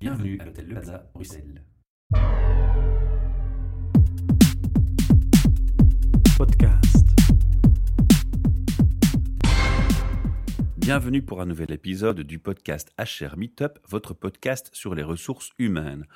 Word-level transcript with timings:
Bienvenue 0.00 0.38
à 0.40 0.46
l'hôtel 0.46 0.66
Le 0.66 0.72
Plaza, 0.72 1.10
Bruxelles. 1.12 1.62
Podcast. 6.38 7.06
Bienvenue 10.78 11.20
pour 11.20 11.42
un 11.42 11.44
nouvel 11.44 11.70
épisode 11.72 12.20
du 12.22 12.38
podcast 12.38 12.94
HR 12.98 13.36
Meetup, 13.36 13.78
votre 13.90 14.14
podcast 14.14 14.70
sur 14.72 14.94
les 14.94 15.02
ressources 15.02 15.50
humaines. 15.58 16.06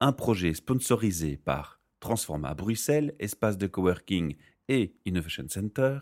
Un 0.00 0.12
projet 0.12 0.52
sponsorisé 0.52 1.38
par 1.38 1.80
Transforma 2.00 2.52
Bruxelles, 2.52 3.14
espace 3.20 3.56
de 3.56 3.66
coworking 3.66 4.36
et 4.68 4.94
Innovation 5.06 5.46
Center, 5.48 6.00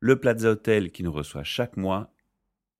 le 0.00 0.18
Plaza 0.18 0.50
Hotel 0.50 0.90
qui 0.90 1.04
nous 1.04 1.12
reçoit 1.12 1.44
chaque 1.44 1.76
mois 1.76 2.12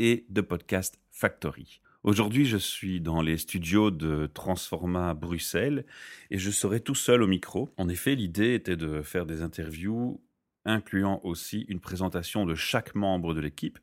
et 0.00 0.26
de 0.30 0.40
Podcast 0.40 0.98
Factory. 1.12 1.80
Aujourd'hui, 2.04 2.44
je 2.44 2.58
suis 2.58 3.00
dans 3.00 3.22
les 3.22 3.38
studios 3.38 3.90
de 3.90 4.26
Transforma 4.26 5.14
Bruxelles 5.14 5.86
et 6.30 6.36
je 6.36 6.50
serai 6.50 6.80
tout 6.80 6.94
seul 6.94 7.22
au 7.22 7.26
micro. 7.26 7.72
En 7.78 7.88
effet, 7.88 8.14
l'idée 8.14 8.52
était 8.52 8.76
de 8.76 9.00
faire 9.00 9.24
des 9.24 9.40
interviews 9.40 10.22
incluant 10.66 11.20
aussi 11.24 11.64
une 11.66 11.80
présentation 11.80 12.44
de 12.44 12.54
chaque 12.54 12.94
membre 12.94 13.32
de 13.32 13.40
l'équipe 13.40 13.78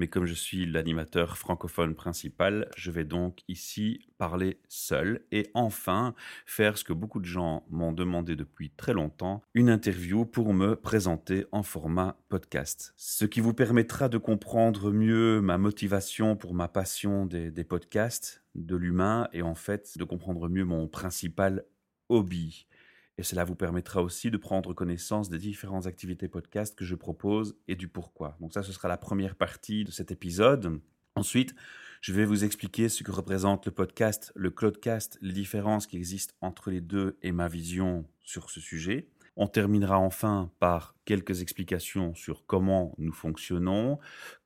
mais 0.00 0.08
comme 0.08 0.24
je 0.24 0.32
suis 0.32 0.64
l'animateur 0.64 1.36
francophone 1.36 1.94
principal, 1.94 2.70
je 2.74 2.90
vais 2.90 3.04
donc 3.04 3.40
ici 3.48 4.06
parler 4.16 4.58
seul 4.66 5.20
et 5.30 5.50
enfin 5.52 6.14
faire 6.46 6.78
ce 6.78 6.84
que 6.84 6.94
beaucoup 6.94 7.20
de 7.20 7.26
gens 7.26 7.66
m'ont 7.68 7.92
demandé 7.92 8.34
depuis 8.34 8.70
très 8.70 8.94
longtemps, 8.94 9.42
une 9.52 9.68
interview 9.68 10.24
pour 10.24 10.54
me 10.54 10.74
présenter 10.74 11.44
en 11.52 11.62
format 11.62 12.16
podcast. 12.30 12.94
Ce 12.96 13.26
qui 13.26 13.42
vous 13.42 13.52
permettra 13.52 14.08
de 14.08 14.16
comprendre 14.16 14.90
mieux 14.90 15.42
ma 15.42 15.58
motivation 15.58 16.34
pour 16.34 16.54
ma 16.54 16.68
passion 16.68 17.26
des, 17.26 17.50
des 17.50 17.64
podcasts, 17.64 18.42
de 18.54 18.76
l'humain 18.76 19.28
et 19.34 19.42
en 19.42 19.54
fait 19.54 19.98
de 19.98 20.04
comprendre 20.04 20.48
mieux 20.48 20.64
mon 20.64 20.88
principal 20.88 21.62
hobby. 22.08 22.66
Et 23.20 23.22
cela 23.22 23.44
vous 23.44 23.54
permettra 23.54 24.02
aussi 24.02 24.30
de 24.30 24.38
prendre 24.38 24.72
connaissance 24.72 25.28
des 25.28 25.36
différentes 25.36 25.86
activités 25.86 26.26
podcast 26.26 26.74
que 26.74 26.86
je 26.86 26.94
propose 26.94 27.54
et 27.68 27.76
du 27.76 27.86
pourquoi. 27.86 28.34
Donc 28.40 28.54
ça, 28.54 28.62
ce 28.62 28.72
sera 28.72 28.88
la 28.88 28.96
première 28.96 29.34
partie 29.34 29.84
de 29.84 29.90
cet 29.90 30.10
épisode. 30.10 30.80
Ensuite, 31.16 31.54
je 32.00 32.14
vais 32.14 32.24
vous 32.24 32.44
expliquer 32.44 32.88
ce 32.88 33.02
que 33.02 33.10
représente 33.10 33.66
le 33.66 33.72
podcast, 33.72 34.32
le 34.34 34.48
cloudcast, 34.48 35.18
les 35.20 35.34
différences 35.34 35.86
qui 35.86 35.98
existent 35.98 36.32
entre 36.40 36.70
les 36.70 36.80
deux 36.80 37.18
et 37.20 37.30
ma 37.30 37.46
vision 37.46 38.06
sur 38.22 38.48
ce 38.48 38.58
sujet. 38.58 39.10
On 39.36 39.48
terminera 39.48 39.98
enfin 39.98 40.50
par 40.58 40.96
quelques 41.04 41.42
explications 41.42 42.14
sur 42.14 42.46
comment 42.46 42.94
nous 42.96 43.12
fonctionnons, 43.12 43.98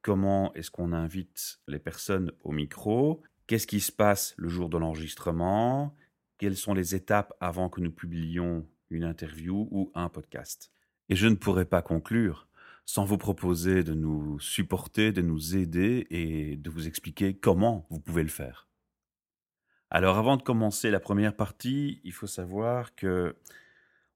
comment 0.03 0.53
est-ce 0.55 0.73
qu'on 0.73 0.93
invite 0.93 1.61
les 1.69 1.79
personnes 1.79 2.33
au 2.43 2.51
micro, 2.51 3.23
qu'est-ce 3.47 3.69
qui 3.69 3.79
se 3.79 3.93
passe 3.93 4.35
le 4.37 4.49
jour 4.49 4.69
de 4.69 4.79
l'enregistrement, 4.79 5.95
quelles 6.39 6.57
sont 6.57 6.75
les 6.75 6.95
étapes 6.95 7.33
avant 7.41 7.69
que 7.69 7.81
nous 7.81 7.91
publiions 7.91 8.67
une 8.91 9.05
interview 9.05 9.69
ou 9.71 9.91
un 9.95 10.09
podcast. 10.09 10.71
Et 11.09 11.17
je 11.17 11.27
ne 11.27 11.35
pourrais 11.35 11.65
pas 11.65 11.83
conclure 11.83 12.49
sans 12.87 13.05
vous 13.05 13.19
proposer 13.19 13.83
de 13.83 13.95
nous 13.95 14.39
supporter, 14.41 15.13
de 15.13 15.23
nous 15.23 15.57
aider 15.57 16.07
et 16.11 16.57
de 16.57 16.71
vous 16.71 16.87
expliquer 16.87 17.35
comment 17.35 17.87
vous 17.91 18.01
pouvez 18.01 18.23
le 18.23 18.29
faire. 18.29 18.69
Alors 19.91 20.19
avant 20.19 20.37
de 20.37 20.43
commencer 20.43 20.91
la 20.91 21.01
première 21.01 21.37
partie, 21.37 22.01
il 22.05 22.13
faut 22.13 22.27
savoir 22.27 22.95
que 22.95 23.37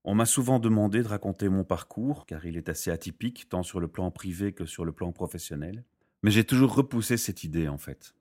on 0.05 0.15
m'a 0.15 0.27
souvent 0.27 0.59
demandé 0.59 1.03
de 1.03 1.09
raconter 1.09 1.49
mon 1.49 1.65
parcours, 1.65 2.25
car 2.25 2.47
il 2.47 2.57
est 2.57 2.69
assez 2.69 2.91
atypique, 2.91 3.49
tant 3.49 3.63
sur 3.63 3.79
le 3.79 3.89
plan 3.89 4.11
privé 4.11 4.53
que 4.53 4.65
sur 4.65 4.85
le 4.85 4.93
plan 4.93 5.13
professionnel. 5.13 5.85
Mais 6.23 6.31
j'ai 6.31 6.45
toujours 6.45 6.75
repoussé 6.75 7.17
cette 7.17 7.45
idée, 7.45 7.69
en 7.69 7.79
fait. 7.79 8.15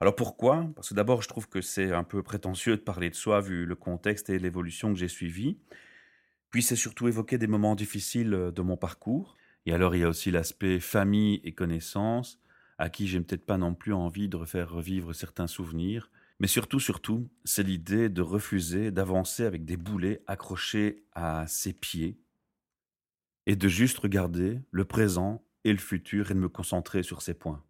Alors 0.00 0.16
pourquoi? 0.16 0.66
Parce 0.74 0.90
que 0.90 0.94
d'abord, 0.94 1.22
je 1.22 1.28
trouve 1.28 1.48
que 1.48 1.60
c'est 1.60 1.92
un 1.92 2.04
peu 2.04 2.22
prétentieux 2.22 2.76
de 2.76 2.82
parler 2.82 3.10
de 3.10 3.14
soi 3.14 3.40
vu 3.40 3.64
le 3.66 3.74
contexte 3.74 4.30
et 4.30 4.38
l'évolution 4.38 4.92
que 4.92 4.98
j'ai 4.98 5.08
suivi. 5.08 5.58
Puis 6.50 6.62
c'est 6.62 6.76
surtout 6.76 7.08
évoquer 7.08 7.38
des 7.38 7.46
moments 7.46 7.74
difficiles 7.74 8.34
euh, 8.34 8.50
de 8.50 8.62
mon 8.62 8.76
parcours. 8.76 9.36
Et 9.66 9.72
alors 9.72 9.94
il 9.96 10.00
y 10.00 10.04
a 10.04 10.08
aussi 10.08 10.30
l'aspect 10.30 10.78
famille 10.80 11.40
et 11.44 11.52
connaissances, 11.52 12.38
à 12.78 12.90
qui 12.90 13.08
j'ai 13.08 13.20
peut-être 13.20 13.46
pas 13.46 13.58
non 13.58 13.74
plus 13.74 13.92
envie 13.92 14.28
de 14.28 14.36
refaire 14.36 14.70
revivre 14.70 15.14
certains 15.14 15.46
souvenirs. 15.46 16.10
Mais 16.40 16.46
surtout, 16.46 16.80
surtout, 16.80 17.28
c'est 17.44 17.62
l'idée 17.62 18.08
de 18.08 18.20
refuser 18.22 18.90
d'avancer 18.90 19.44
avec 19.44 19.64
des 19.64 19.76
boulets 19.76 20.22
accrochés 20.26 21.04
à 21.12 21.46
ses 21.46 21.72
pieds 21.72 22.18
et 23.46 23.56
de 23.56 23.68
juste 23.68 23.98
regarder 23.98 24.60
le 24.70 24.84
présent 24.84 25.44
et 25.64 25.72
le 25.72 25.78
futur 25.78 26.30
et 26.30 26.34
de 26.34 26.38
me 26.38 26.48
concentrer 26.48 27.02
sur 27.02 27.22
ces 27.22 27.34
points. 27.34 27.62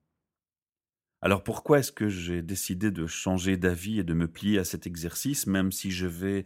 Alors 1.25 1.43
pourquoi 1.43 1.79
est-ce 1.79 1.91
que 1.91 2.11
j'ai 2.11 2.43
décidé 2.43 2.91
de 2.91 3.07
changer 3.07 3.57
d'avis 3.57 3.99
et 3.99 4.05
de 4.05 4.13
me 4.13 4.29
plier 4.29 4.59
à 4.59 4.65
cet 4.65 4.87
exercice, 4.87 5.47
même 5.47 5.73
si 5.73 5.91
je 5.91 6.07
vais 6.07 6.45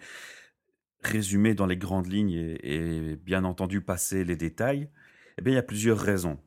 résumer 1.03 1.55
dans 1.55 1.67
les 1.67 1.77
grandes 1.77 2.07
lignes 2.07 2.57
et, 2.63 3.17
bien 3.17 3.43
entendu 3.43 3.81
passer 3.81 4.23
les 4.23 4.37
détails? 4.37 4.89
Eh 5.37 5.43
bien, 5.43 5.55
il 5.55 5.57
y 5.57 5.59
a 5.59 5.65
plusieurs 5.65 5.99
raisons. 5.99 6.39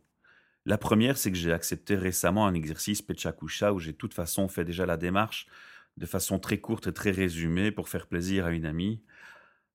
La 0.66 0.78
première, 0.78 1.18
c'est 1.18 1.30
que 1.30 1.38
j'ai 1.38 1.52
accepté 1.52 1.96
récemment 1.96 2.48
un 2.48 2.54
exercice 2.54 3.02
Pechakusha 3.02 3.74
où 3.74 3.80
j'ai 3.80 3.92
de 3.92 3.98
toute 3.98 4.14
façon 4.14 4.48
fait 4.48 4.64
déjà 4.64 4.86
la 4.86 4.96
démarche 4.96 5.48
de 5.98 6.06
façon 6.06 6.40
très 6.40 6.60
courte 6.60 6.88
et 6.88 6.94
très 6.94 7.12
résumée 7.12 7.70
pour 7.70 7.90
faire 7.90 8.08
plaisir 8.08 8.46
à 8.46 8.52
une 8.54 8.66
amie, 8.66 9.02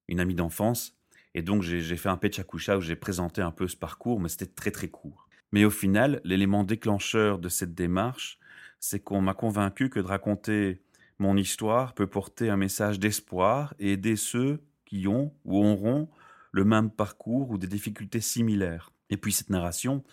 une 0.08 0.18
amie 0.18 0.34
d'enfance. 0.34 0.96
Et 1.34 1.42
donc 1.42 1.60
j'ai 1.60 1.96
fait 1.98 2.08
un 2.08 2.16
Pechakusha 2.16 2.78
où 2.78 2.80
j'ai 2.80 2.96
présenté 2.96 3.42
un 3.42 3.50
peu 3.50 3.68
ce 3.68 3.76
parcours, 3.76 4.18
mais 4.18 4.30
c'était 4.30 4.46
très 4.46 4.70
très 4.70 4.88
court. 4.88 5.28
Mais 5.52 5.66
au 5.66 5.70
final, 5.70 6.22
l'élément 6.24 6.64
déclencheur 6.64 7.38
de 7.38 7.50
cette 7.50 7.74
démarche, 7.74 8.38
c'est 8.80 9.00
qu'on 9.00 9.20
m'a 9.20 9.34
convaincu 9.34 9.90
que 9.90 10.00
de 10.00 10.06
raconter 10.06 10.82
mon 11.18 11.36
histoire 11.36 11.94
peut 11.94 12.06
porter 12.06 12.50
un 12.50 12.56
message 12.56 13.00
d'espoir 13.00 13.74
et 13.78 13.92
aider 13.92 14.16
ceux 14.16 14.60
qui 14.84 15.08
ont 15.08 15.32
ou 15.44 15.64
auront 15.64 16.08
le 16.52 16.64
même 16.64 16.90
parcours 16.90 17.50
ou 17.50 17.58
des 17.58 17.66
difficultés 17.66 18.20
similaires. 18.20 18.92
Et 19.10 19.16
puis 19.16 19.32
cette 19.32 19.50
narration 19.50 20.04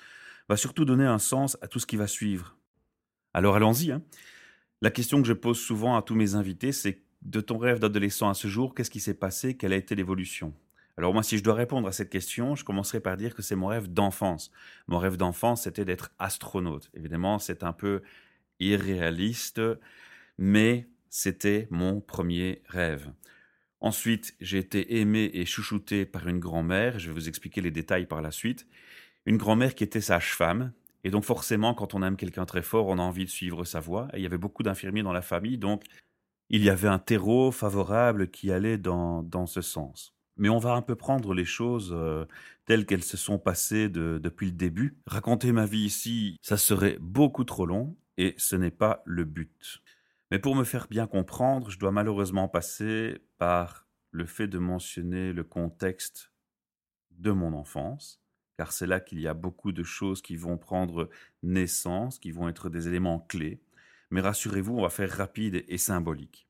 va 0.49 0.57
surtout 0.57 0.85
donner 0.85 1.05
un 1.05 1.19
sens 1.19 1.57
à 1.61 1.67
tout 1.67 1.79
ce 1.79 1.85
qui 1.85 1.97
va 1.97 2.07
suivre. 2.07 2.57
Alors 3.33 3.55
allons-y. 3.55 3.91
Hein. 3.91 4.01
La 4.81 4.91
question 4.91 5.21
que 5.21 5.27
je 5.27 5.33
pose 5.33 5.59
souvent 5.59 5.95
à 5.95 6.01
tous 6.01 6.15
mes 6.15 6.35
invités, 6.35 6.71
c'est 6.71 7.01
de 7.21 7.39
ton 7.39 7.57
rêve 7.57 7.79
d'adolescent 7.79 8.29
à 8.29 8.33
ce 8.33 8.47
jour, 8.47 8.75
qu'est-ce 8.75 8.91
qui 8.91 8.99
s'est 8.99 9.13
passé? 9.13 9.55
Quelle 9.55 9.73
a 9.73 9.77
été 9.77 9.95
l'évolution? 9.95 10.53
Alors 10.97 11.13
moi, 11.13 11.23
si 11.23 11.37
je 11.37 11.43
dois 11.43 11.55
répondre 11.55 11.87
à 11.87 11.91
cette 11.91 12.09
question, 12.09 12.55
je 12.55 12.63
commencerai 12.63 12.99
par 12.99 13.17
dire 13.17 13.33
que 13.33 13.41
c'est 13.41 13.55
mon 13.55 13.67
rêve 13.67 13.91
d'enfance. 13.91 14.51
Mon 14.87 14.99
rêve 14.99 15.17
d'enfance, 15.17 15.63
c'était 15.63 15.85
d'être 15.85 16.11
astronaute. 16.19 16.91
Évidemment, 16.93 17.39
c'est 17.39 17.63
un 17.63 17.73
peu 17.73 18.01
irréaliste, 18.69 19.61
mais 20.37 20.87
c'était 21.09 21.67
mon 21.69 22.01
premier 22.01 22.61
rêve. 22.67 23.11
Ensuite, 23.79 24.35
j'ai 24.39 24.59
été 24.59 24.99
aimé 24.99 25.29
et 25.33 25.45
chouchouté 25.45 26.05
par 26.05 26.27
une 26.27 26.39
grand-mère, 26.39 26.99
je 26.99 27.07
vais 27.07 27.13
vous 27.13 27.27
expliquer 27.27 27.61
les 27.61 27.71
détails 27.71 28.05
par 28.05 28.21
la 28.21 28.31
suite, 28.31 28.65
une 29.25 29.37
grand-mère 29.37 29.75
qui 29.75 29.83
était 29.83 30.01
sage-femme, 30.01 30.71
et 31.03 31.11
donc 31.11 31.25
forcément, 31.25 31.73
quand 31.73 31.93
on 31.93 32.01
aime 32.01 32.15
quelqu'un 32.15 32.45
très 32.45 32.61
fort, 32.61 32.87
on 32.87 32.97
a 32.97 33.01
envie 33.01 33.25
de 33.25 33.29
suivre 33.29 33.65
sa 33.65 33.79
voie, 33.81 34.07
et 34.13 34.17
il 34.19 34.23
y 34.23 34.25
avait 34.25 34.37
beaucoup 34.37 34.63
d'infirmiers 34.63 35.03
dans 35.03 35.13
la 35.13 35.21
famille, 35.21 35.57
donc 35.57 35.83
il 36.49 36.63
y 36.63 36.69
avait 36.69 36.87
un 36.87 36.99
terreau 36.99 37.51
favorable 37.51 38.29
qui 38.29 38.51
allait 38.51 38.77
dans, 38.77 39.23
dans 39.23 39.47
ce 39.47 39.61
sens. 39.61 40.13
Mais 40.37 40.49
on 40.49 40.59
va 40.59 40.73
un 40.73 40.81
peu 40.81 40.95
prendre 40.95 41.33
les 41.33 41.45
choses 41.45 41.91
euh, 41.93 42.25
telles 42.65 42.85
qu'elles 42.85 43.03
se 43.03 43.17
sont 43.17 43.37
passées 43.37 43.89
depuis 43.89 44.47
le 44.47 44.53
début. 44.53 44.97
Raconter 45.05 45.51
ma 45.51 45.65
vie 45.65 45.85
ici, 45.85 46.37
ça 46.41 46.57
serait 46.57 46.97
beaucoup 47.01 47.43
trop 47.43 47.65
long, 47.65 47.95
et 48.17 48.35
ce 48.37 48.55
n'est 48.55 48.71
pas 48.71 49.01
le 49.05 49.25
but. 49.25 49.81
Mais 50.31 50.39
pour 50.39 50.55
me 50.55 50.63
faire 50.63 50.87
bien 50.87 51.07
comprendre, 51.07 51.69
je 51.69 51.79
dois 51.79 51.91
malheureusement 51.91 52.47
passer 52.47 53.19
par 53.37 53.87
le 54.11 54.25
fait 54.25 54.47
de 54.47 54.59
mentionner 54.59 55.33
le 55.33 55.43
contexte 55.43 56.31
de 57.11 57.31
mon 57.31 57.53
enfance, 57.53 58.21
car 58.57 58.71
c'est 58.71 58.87
là 58.87 58.99
qu'il 58.99 59.19
y 59.19 59.27
a 59.27 59.33
beaucoup 59.33 59.71
de 59.71 59.83
choses 59.83 60.21
qui 60.21 60.35
vont 60.35 60.57
prendre 60.57 61.09
naissance, 61.41 62.19
qui 62.19 62.31
vont 62.31 62.49
être 62.49 62.69
des 62.69 62.87
éléments 62.87 63.19
clés. 63.19 63.61
Mais 64.11 64.21
rassurez-vous, 64.21 64.77
on 64.77 64.83
va 64.83 64.89
faire 64.89 65.11
rapide 65.11 65.63
et 65.67 65.77
symbolique. 65.77 66.47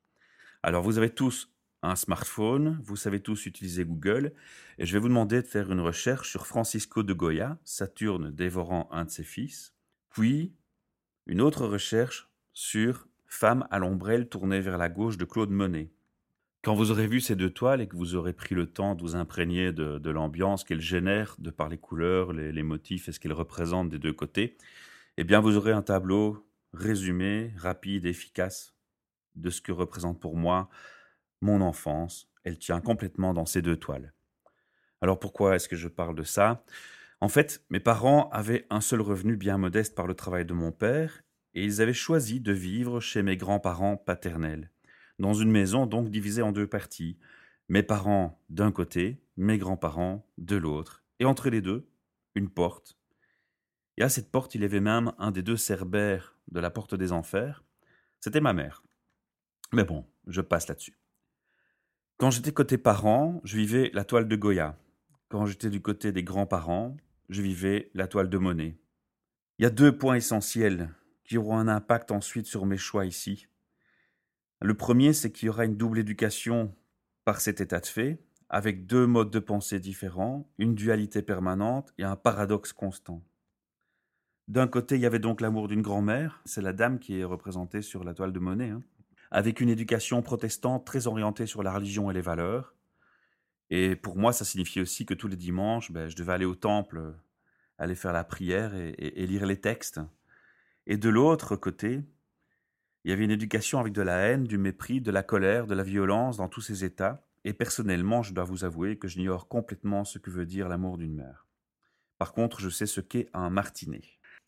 Alors 0.61 0.83
vous 0.83 0.97
avez 0.97 1.09
tous 1.09 1.53
un 1.81 1.95
smartphone, 1.97 2.79
vous 2.81 2.95
savez 2.95 3.21
tous 3.21 3.45
utiliser 3.45 3.83
Google, 3.83 4.33
et 4.77 4.85
je 4.85 4.93
vais 4.93 4.99
vous 4.99 5.09
demander 5.09 5.41
de 5.41 5.47
faire 5.47 5.71
une 5.71 5.81
recherche 5.81 6.29
sur 6.29 6.47
Francisco 6.47 7.03
de 7.03 7.13
Goya, 7.13 7.57
Saturne 7.65 8.31
dévorant 8.31 8.87
un 8.91 9.03
de 9.05 9.09
ses 9.09 9.23
fils, 9.23 9.73
puis 10.09 10.53
une 11.25 11.41
autre 11.41 11.65
recherche 11.65 12.29
sur 12.53 13.07
Femme 13.25 13.65
à 13.71 13.79
l'ombrelle 13.79 14.29
tournée 14.29 14.59
vers 14.59 14.77
la 14.77 14.89
gauche 14.89 15.17
de 15.17 15.25
Claude 15.25 15.49
Monet. 15.49 15.89
Quand 16.61 16.75
vous 16.75 16.91
aurez 16.91 17.07
vu 17.07 17.19
ces 17.19 17.35
deux 17.35 17.49
toiles 17.49 17.81
et 17.81 17.87
que 17.87 17.95
vous 17.95 18.15
aurez 18.15 18.33
pris 18.33 18.55
le 18.55 18.67
temps 18.67 18.95
de 18.95 19.01
vous 19.01 19.15
imprégner 19.15 19.71
de, 19.73 20.09
l'ambiance 20.09 20.63
qu'elles 20.63 20.81
génèrent 20.81 21.35
de 21.39 21.49
par 21.49 21.67
les 21.67 21.77
couleurs, 21.77 22.31
les, 22.31 22.63
motifs 22.63 23.09
et 23.09 23.11
ce 23.11 23.19
qu'elles 23.19 23.33
représentent 23.33 23.89
des 23.89 23.99
deux 23.99 24.13
côtés, 24.13 24.57
eh 25.17 25.23
bien 25.23 25.39
vous 25.39 25.57
aurez 25.57 25.71
un 25.71 25.81
tableau 25.81 26.47
résumé, 26.73 27.53
rapide, 27.57 28.05
efficace 28.05 28.75
de 29.35 29.49
ce 29.49 29.61
que 29.61 29.71
représente 29.71 30.19
pour 30.19 30.37
moi 30.37 30.69
mon 31.41 31.61
enfance. 31.61 32.29
Elle 32.43 32.59
tient 32.59 32.81
complètement 32.81 33.33
dans 33.33 33.45
ces 33.45 33.61
deux 33.61 33.77
toiles. 33.77 34.13
Alors 35.01 35.19
pourquoi 35.19 35.55
est-ce 35.55 35.67
que 35.67 35.75
je 35.75 35.87
parle 35.87 36.15
de 36.15 36.23
ça? 36.23 36.63
En 37.23 37.29
fait, 37.29 37.63
mes 37.69 37.79
parents 37.79 38.29
avaient 38.31 38.67
un 38.69 38.81
seul 38.81 38.99
revenu 38.99 39.37
bien 39.37 39.57
modeste 39.57 39.95
par 39.95 40.07
le 40.07 40.13
travail 40.13 40.43
de 40.43 40.53
mon 40.53 40.73
père, 40.73 41.23
et 41.53 41.63
ils 41.63 41.81
avaient 41.81 41.93
choisi 41.93 42.41
de 42.41 42.51
vivre 42.51 42.99
chez 42.99 43.23
mes 43.23 43.37
grands-parents 43.37 43.95
paternels. 43.95 44.69
dans 45.19 45.33
une 45.33 45.49
maison 45.49 45.85
donc 45.85 46.09
divisée 46.09 46.41
en 46.41 46.51
deux 46.51 46.67
parties. 46.67 47.17
Mes 47.69 47.81
parents 47.81 48.43
d'un 48.49 48.73
côté, 48.73 49.23
mes 49.37 49.57
grands-parents 49.57 50.27
de 50.37 50.57
l'autre. 50.57 51.05
Et 51.19 51.23
entre 51.23 51.49
les 51.49 51.61
deux, 51.61 51.87
une 52.35 52.49
porte. 52.49 52.97
Et 53.95 54.03
à 54.03 54.09
cette 54.09 54.29
porte, 54.29 54.53
il 54.53 54.61
y 54.63 54.65
avait 54.65 54.81
même 54.81 55.13
un 55.17 55.31
des 55.31 55.43
deux 55.43 55.55
cerbères 55.55 56.35
de 56.51 56.59
la 56.59 56.71
porte 56.71 56.93
des 56.93 57.13
enfers. 57.13 57.63
C'était 58.19 58.41
ma 58.41 58.51
mère. 58.51 58.83
Mais 59.71 59.85
bon, 59.85 60.05
je 60.27 60.41
passe 60.41 60.67
là-dessus. 60.67 60.99
Quand 62.17 62.31
j'étais 62.31 62.51
côté 62.51 62.77
parents, 62.77 63.39
je 63.45 63.55
vivais 63.55 63.91
la 63.93 64.03
toile 64.03 64.27
de 64.27 64.35
Goya. 64.35 64.77
Quand 65.29 65.45
j'étais 65.45 65.69
du 65.69 65.81
côté 65.81 66.11
des 66.11 66.23
grands-parents, 66.23 66.97
je 67.29 67.41
vivais 67.41 67.89
la 67.93 68.07
toile 68.07 68.29
de 68.29 68.37
Monet. 68.37 68.77
Il 69.59 69.63
y 69.63 69.65
a 69.65 69.69
deux 69.69 69.97
points 69.97 70.15
essentiels 70.15 70.93
qui 71.23 71.37
auront 71.37 71.57
un 71.57 71.67
impact 71.67 72.11
ensuite 72.11 72.45
sur 72.45 72.65
mes 72.65 72.77
choix 72.77 73.05
ici. 73.05 73.47
Le 74.61 74.73
premier, 74.73 75.13
c'est 75.13 75.31
qu'il 75.31 75.47
y 75.47 75.49
aura 75.49 75.65
une 75.65 75.77
double 75.77 75.99
éducation 75.99 76.75
par 77.25 77.41
cet 77.41 77.61
état 77.61 77.79
de 77.79 77.85
fait, 77.85 78.19
avec 78.49 78.85
deux 78.85 79.07
modes 79.07 79.31
de 79.31 79.39
pensée 79.39 79.79
différents, 79.79 80.47
une 80.57 80.75
dualité 80.75 81.21
permanente 81.21 81.93
et 81.97 82.03
un 82.03 82.15
paradoxe 82.15 82.73
constant. 82.73 83.23
D'un 84.47 84.67
côté, 84.67 84.95
il 84.95 85.01
y 85.01 85.05
avait 85.05 85.19
donc 85.19 85.41
l'amour 85.41 85.67
d'une 85.67 85.81
grand-mère, 85.81 86.41
c'est 86.45 86.61
la 86.61 86.73
dame 86.73 86.99
qui 86.99 87.19
est 87.19 87.23
représentée 87.23 87.81
sur 87.81 88.03
la 88.03 88.13
toile 88.13 88.33
de 88.33 88.39
Monet, 88.39 88.69
hein, 88.69 88.83
avec 89.31 89.61
une 89.61 89.69
éducation 89.69 90.21
protestante 90.21 90.85
très 90.85 91.07
orientée 91.07 91.45
sur 91.45 91.63
la 91.63 91.73
religion 91.73 92.11
et 92.11 92.13
les 92.13 92.21
valeurs. 92.21 92.75
Et 93.75 93.95
pour 93.95 94.17
moi, 94.17 94.33
ça 94.33 94.45
signifiait 94.45 94.83
aussi 94.83 95.03
que 95.03 95.15
tous 95.15 95.27
les 95.27 95.35
dimanches, 95.35 95.91
ben, 95.91 96.07
je 96.07 96.15
devais 96.15 96.33
aller 96.33 96.45
au 96.45 96.53
temple, 96.53 97.15
aller 97.79 97.95
faire 97.95 98.13
la 98.13 98.23
prière 98.23 98.75
et 98.75 99.25
lire 99.25 99.47
les 99.47 99.59
textes. 99.59 99.99
Et 100.85 100.95
de 100.95 101.09
l'autre 101.09 101.55
côté, 101.55 102.03
il 103.03 103.09
y 103.09 103.13
avait 103.15 103.23
une 103.23 103.31
éducation 103.31 103.79
avec 103.79 103.91
de 103.91 104.03
la 104.03 104.17
haine, 104.17 104.43
du 104.43 104.59
mépris, 104.59 105.01
de 105.01 105.09
la 105.09 105.23
colère, 105.23 105.65
de 105.65 105.73
la 105.73 105.81
violence 105.81 106.37
dans 106.37 106.49
tous 106.49 106.61
ces 106.61 106.85
états. 106.85 107.25
Et 107.45 107.53
personnellement, 107.53 108.21
je 108.21 108.35
dois 108.35 108.43
vous 108.43 108.63
avouer 108.63 108.99
que 108.99 109.07
j'ignore 109.07 109.47
complètement 109.47 110.05
ce 110.05 110.19
que 110.19 110.29
veut 110.29 110.45
dire 110.45 110.69
l'amour 110.69 110.99
d'une 110.99 111.15
mère. 111.15 111.47
Par 112.19 112.31
contre, 112.31 112.59
je 112.59 112.69
sais 112.69 112.85
ce 112.85 113.01
qu'est 113.01 113.27
un 113.33 113.49
martinet. 113.49 114.03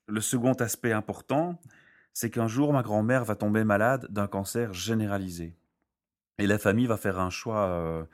Le 0.08 0.22
second 0.22 0.54
aspect 0.54 0.92
important, 0.92 1.60
c'est 2.14 2.30
qu'un 2.30 2.48
jour, 2.48 2.74
ma 2.74 2.84
grand-mère 2.84 3.26
va 3.26 3.36
tomber 3.36 3.64
malade 3.64 4.06
d'un 4.12 4.28
cancer 4.28 4.72
généralisé. 4.72 5.58
Et 6.38 6.46
la 6.46 6.60
famille 6.60 6.86
va 6.86 6.98
faire 6.98 7.18
un 7.18 7.32
choix 7.32 7.66
euh, 7.70 8.06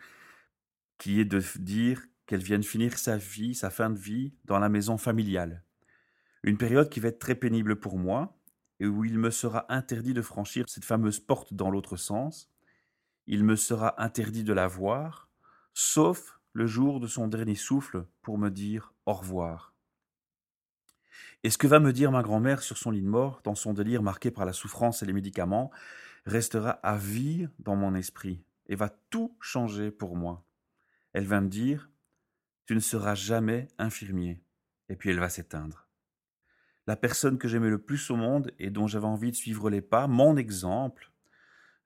qui 1.02 1.20
est 1.20 1.26
de 1.26 1.42
dire 1.58 2.00
qu'elle 2.28 2.44
vienne 2.44 2.62
finir 2.62 2.96
sa 3.00 3.18
vie, 3.18 3.56
sa 3.56 3.72
fin 3.72 3.90
de 3.90 3.98
vie, 3.98 4.36
dans 4.46 4.60
la 4.60 4.70
maison 4.70 5.00
familiale. 5.00 5.64
Une 6.44 6.60
période 6.60 6.90
qui 6.90 7.00
va 7.00 7.08
être 7.08 7.18
très 7.18 7.34
pénible 7.34 7.80
pour 7.80 7.98
moi, 7.98 8.38
et 8.80 8.86
où 8.86 9.04
il 9.04 9.18
me 9.18 9.32
sera 9.32 9.66
interdit 9.74 10.14
de 10.14 10.22
franchir 10.22 10.70
cette 10.70 10.86
fameuse 10.86 11.20
porte 11.20 11.56
dans 11.56 11.72
l'autre 11.72 11.98
sens. 11.98 12.52
Il 13.26 13.44
me 13.44 13.56
sera 13.56 14.00
interdit 14.00 14.44
de 14.44 14.54
la 14.54 14.68
voir, 14.68 15.32
sauf 15.74 16.40
le 16.54 16.68
jour 16.68 17.00
de 17.00 17.08
son 17.08 17.28
dernier 17.28 17.56
souffle 17.56 18.06
pour 18.22 18.38
me 18.38 18.50
dire 18.50 18.94
au 19.08 19.14
revoir. 19.14 19.74
Et 21.42 21.50
ce 21.50 21.58
que 21.58 21.66
va 21.66 21.80
me 21.80 21.94
dire 21.94 22.12
ma 22.12 22.22
grand-mère 22.22 22.62
sur 22.62 22.78
son 22.78 22.92
lit 22.92 23.02
de 23.02 23.08
mort, 23.08 23.42
dans 23.44 23.56
son 23.56 23.74
délire 23.74 24.04
marqué 24.04 24.30
par 24.30 24.46
la 24.46 24.54
souffrance 24.54 25.02
et 25.02 25.08
les 25.08 25.14
médicaments, 25.14 25.72
restera 26.28 26.70
à 26.70 26.96
vie 26.96 27.48
dans 27.58 27.76
mon 27.76 27.96
esprit 27.96 28.44
et 28.68 28.76
va 28.76 28.90
tout 29.10 29.36
changer 29.40 29.90
pour 29.90 30.16
moi. 30.16 30.46
Elle 31.14 31.26
va 31.26 31.42
me 31.42 31.50
dire 31.50 31.90
Tu 32.66 32.76
ne 32.76 32.80
seras 32.80 33.16
jamais 33.16 33.68
infirmier. 33.78 34.42
Et 34.90 34.96
puis 34.96 35.10
elle 35.10 35.20
va 35.20 35.30
s'éteindre 35.30 35.88
la 36.88 36.96
personne 36.96 37.38
que 37.38 37.48
j'aimais 37.48 37.70
le 37.70 37.78
plus 37.78 38.10
au 38.10 38.16
monde 38.16 38.52
et 38.60 38.70
dont 38.70 38.88
j'avais 38.88 39.06
envie 39.06 39.32
de 39.32 39.36
suivre 39.36 39.70
les 39.70 39.82
pas, 39.82 40.08
mon 40.08 40.36
exemple, 40.36 41.12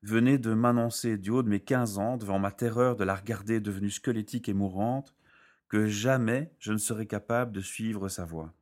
venait 0.03 0.37
de 0.37 0.53
m'annoncer 0.53 1.17
du 1.17 1.31
haut 1.31 1.43
de 1.43 1.49
mes 1.49 1.59
quinze 1.59 1.97
ans, 1.97 2.17
devant 2.17 2.39
ma 2.39 2.51
terreur 2.51 2.95
de 2.95 3.03
la 3.03 3.15
regarder 3.15 3.59
devenue 3.59 3.89
squelettique 3.89 4.49
et 4.49 4.53
mourante, 4.53 5.15
que 5.67 5.87
jamais 5.87 6.51
je 6.59 6.71
ne 6.71 6.77
serais 6.77 7.07
capable 7.07 7.51
de 7.51 7.61
suivre 7.61 8.07
sa 8.07 8.23
voie. 8.23 8.53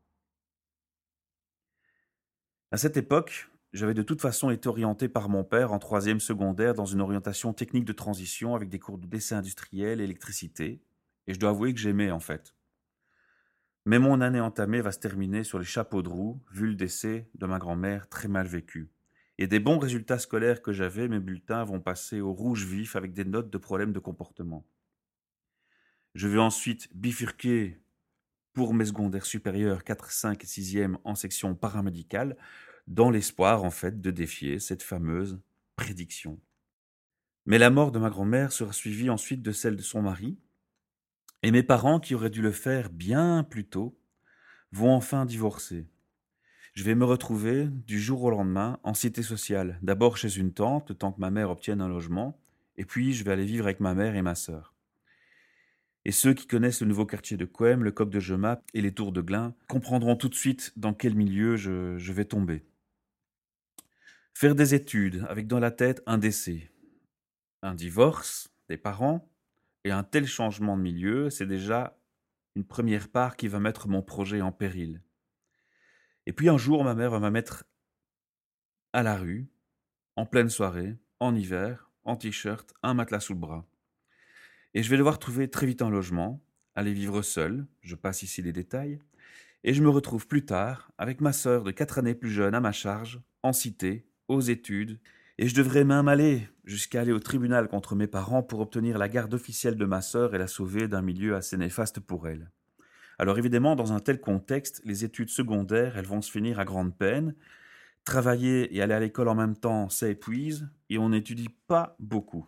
À 2.72 2.78
cette 2.78 2.98
époque, 2.98 3.50
j'avais 3.74 3.96
de 3.96 4.04
toute 4.04 4.22
façon 4.22 4.52
été 4.52 4.70
orienté 4.70 5.10
par 5.10 5.30
mon 5.30 5.44
père 5.44 5.74
en 5.74 5.80
troisième 5.80 6.20
secondaire 6.20 6.76
dans 6.76 6.86
une 6.86 7.02
orientation 7.02 7.54
technique 7.54 7.86
de 7.86 7.94
transition 7.94 8.56
avec 8.56 8.70
des 8.70 8.80
cours 8.80 9.00
de 9.00 9.08
dessin 9.08 9.38
industriel 9.38 10.00
et 10.00 10.04
électricité, 10.04 10.82
et 11.28 11.34
je 11.34 11.40
dois 11.40 11.50
avouer 11.50 11.74
que 11.74 11.80
j'aimais 11.80 12.12
en 12.12 12.20
fait. 12.20 12.54
Mais 13.86 14.00
mon 14.00 14.22
année 14.22 14.40
entamée 14.40 14.82
va 14.82 14.92
se 14.92 15.00
terminer 15.00 15.44
sur 15.44 15.60
les 15.60 15.66
chapeaux 15.66 16.04
de 16.04 16.10
roue, 16.10 16.42
vu 16.52 16.68
le 16.68 16.76
décès 16.76 17.28
de 17.36 17.46
ma 17.46 17.60
grand-mère 17.60 18.08
très 18.08 18.28
mal 18.28 18.48
vécu. 18.48 18.90
Et 19.40 19.48
des 19.48 19.60
bons 19.60 19.80
résultats 19.80 20.20
scolaires 20.20 20.62
que 20.62 20.72
j'avais, 20.72 21.08
mes 21.08 21.20
bulletins 21.20 21.64
vont 21.66 21.82
passer 21.82 22.22
au 22.22 22.32
rouge 22.32 22.66
vif 22.66 22.96
avec 22.96 23.14
des 23.14 23.26
notes 23.26 23.50
de 23.50 23.58
problèmes 23.58 23.92
de 23.92 24.00
comportement. 24.00 24.66
Je 26.14 26.28
vais 26.28 26.40
ensuite 26.40 26.96
bifurquer 26.96 27.82
pour 28.54 28.76
mes 28.76 28.86
secondaires 28.86 29.26
supérieurs 29.26 29.84
4, 29.84 30.12
5 30.12 30.44
et 30.44 30.48
6e 30.48 30.98
en 31.04 31.16
section 31.16 31.56
paramédicale, 31.56 32.38
dans 32.88 33.10
l'espoir 33.10 33.64
en 33.64 33.72
fait 33.72 34.02
de 34.02 34.12
défier 34.12 34.60
cette 34.60 34.84
fameuse 34.84 35.40
prédiction. 35.76 36.40
Mais 37.46 37.58
la 37.58 37.70
mort 37.70 37.92
de 37.92 38.00
ma 38.00 38.10
grand-mère 38.10 38.52
sera 38.52 38.72
suivie 38.72 39.10
ensuite 39.10 39.42
de 39.42 39.52
celle 39.52 39.76
de 39.76 39.82
son 39.82 40.02
mari, 40.02 40.38
et 41.42 41.52
mes 41.52 41.64
parents, 41.64 42.00
qui 42.00 42.16
auraient 42.16 42.30
dû 42.30 42.42
le 42.42 42.52
faire 42.52 42.90
bien 42.90 43.44
plus 43.44 43.66
tôt, 43.66 44.00
vont 44.72 44.94
enfin 44.94 45.26
divorcer. 45.26 45.86
Je 46.74 46.84
vais 46.84 46.96
me 46.96 47.04
retrouver, 47.04 47.68
du 47.68 48.00
jour 48.00 48.24
au 48.24 48.30
lendemain, 48.30 48.80
en 48.84 48.94
cité 48.94 49.22
sociale, 49.22 49.78
d'abord 49.82 50.16
chez 50.18 50.38
une 50.38 50.54
tante, 50.54 50.90
le 50.90 50.96
temps 50.96 51.12
que 51.12 51.20
ma 51.20 51.32
mère 51.32 51.50
obtienne 51.50 51.82
un 51.82 51.90
logement, 51.90 52.40
et 52.78 52.86
puis 52.86 53.14
je 53.14 53.26
vais 53.26 53.32
aller 53.32 53.46
vivre 53.46 53.66
avec 53.66 53.82
ma 53.82 53.94
mère 53.94 54.16
et 54.16 54.22
ma 54.22 54.36
sœur. 54.36 54.74
Et 56.06 56.12
ceux 56.12 56.34
qui 56.34 56.48
connaissent 56.48 56.82
le 56.82 56.88
nouveau 56.88 57.06
quartier 57.06 57.38
de 57.38 57.46
Couem, 57.46 57.84
le 57.84 57.92
coq 57.92 58.10
de 58.10 58.20
Gemap 58.20 58.64
et 58.74 58.82
les 58.82 58.94
tours 58.94 59.12
de 59.12 59.22
Glin 59.22 59.54
comprendront 59.68 60.16
tout 60.16 60.30
de 60.30 60.36
suite 60.36 60.74
dans 60.78 60.94
quel 60.94 61.16
milieu 61.16 61.56
je 61.56 62.12
vais 62.12 62.26
tomber. 62.26 62.66
Faire 64.34 64.56
des 64.56 64.74
études 64.74 65.26
avec 65.30 65.48
dans 65.48 65.60
la 65.60 65.72
tête 65.72 66.02
un 66.06 66.18
décès, 66.18 66.72
un 67.62 67.76
divorce 67.76 68.50
des 68.68 68.78
parents, 68.78 69.30
et 69.84 69.92
un 69.92 70.04
tel 70.04 70.26
changement 70.26 70.78
de 70.78 70.82
milieu, 70.82 71.30
c'est 71.30 71.46
déjà 71.46 72.00
une 72.56 72.66
première 72.66 73.10
part 73.10 73.36
qui 73.36 73.48
va 73.48 73.60
mettre 73.60 73.88
mon 73.88 74.02
projet 74.02 74.42
en 74.42 74.52
péril. 74.52 75.02
Et 76.26 76.34
puis 76.34 76.50
un 76.50 76.58
jour, 76.58 76.84
ma 76.84 76.96
mère 76.96 77.12
va 77.12 77.20
me 77.20 77.30
mettre 77.30 77.66
à 78.94 79.04
la 79.04 79.18
rue, 79.18 79.50
en 80.16 80.26
pleine 80.26 80.50
soirée, 80.50 80.98
en 81.20 81.36
hiver, 81.36 81.92
en 82.04 82.16
t-shirt, 82.16 82.74
un 82.82 82.94
matelas 82.94 83.20
sous 83.20 83.34
le 83.34 83.40
bras. 83.40 83.66
Et 84.74 84.84
je 84.84 84.90
vais 84.90 84.98
devoir 84.98 85.20
trouver 85.20 85.50
très 85.50 85.66
vite 85.66 85.82
un 85.82 85.90
logement, 85.90 86.44
aller 86.76 86.94
vivre 86.94 87.22
seul, 87.22 87.68
je 87.82 87.96
passe 87.96 88.24
ici 88.24 88.42
les 88.42 88.54
détails, 88.54 89.00
et 89.64 89.74
je 89.74 89.84
me 89.84 89.90
retrouve 89.90 90.28
plus 90.28 90.46
tard 90.46 90.92
avec 90.98 91.22
ma 91.22 91.34
sœur 91.34 91.64
de 91.64 91.72
quatre 91.72 92.00
années 92.00 92.16
plus 92.16 92.32
jeune 92.32 92.56
à 92.56 92.60
ma 92.60 92.72
charge, 92.72 93.22
en 93.44 93.54
cité, 93.54 94.08
aux 94.28 94.42
études, 94.42 95.00
et 95.38 95.48
je 95.48 95.56
devrais 95.56 95.84
même 95.84 96.08
aller 96.08 96.48
jusqu'à 96.64 97.02
aller 97.02 97.12
au 97.12 97.20
tribunal 97.20 97.68
contre 97.68 97.96
mes 97.96 98.08
parents 98.08 98.44
pour 98.44 98.60
obtenir 98.60 98.98
la 98.98 99.10
garde 99.10 99.34
officielle 99.34 99.76
de 99.76 99.86
ma 99.86 100.02
sœur 100.02 100.36
et 100.36 100.38
la 100.38 100.48
sauver 100.48 100.88
d'un 100.88 101.02
milieu 101.02 101.36
assez 101.36 101.58
néfaste 101.58 102.00
pour 102.00 102.28
elle. 102.28 102.52
Alors 103.20 103.38
évidemment, 103.38 103.76
dans 103.76 103.94
un 103.94 104.00
tel 104.00 104.20
contexte, 104.20 104.82
les 104.86 105.06
études 105.06 105.30
secondaires, 105.30 105.98
elles 105.98 106.06
vont 106.06 106.22
se 106.22 106.32
finir 106.32 106.60
à 106.60 106.66
grande 106.66 106.98
peine. 106.98 107.36
Travailler 108.06 108.76
et 108.76 108.82
aller 108.82 108.94
à 108.94 109.00
l'école 109.00 109.30
en 109.30 109.36
même 109.36 109.56
temps, 109.56 109.90
ça 109.90 110.10
épuise, 110.10 110.70
et 110.90 110.98
on 110.98 111.10
n'étudie 111.10 111.50
pas 111.68 111.96
beaucoup. 112.00 112.46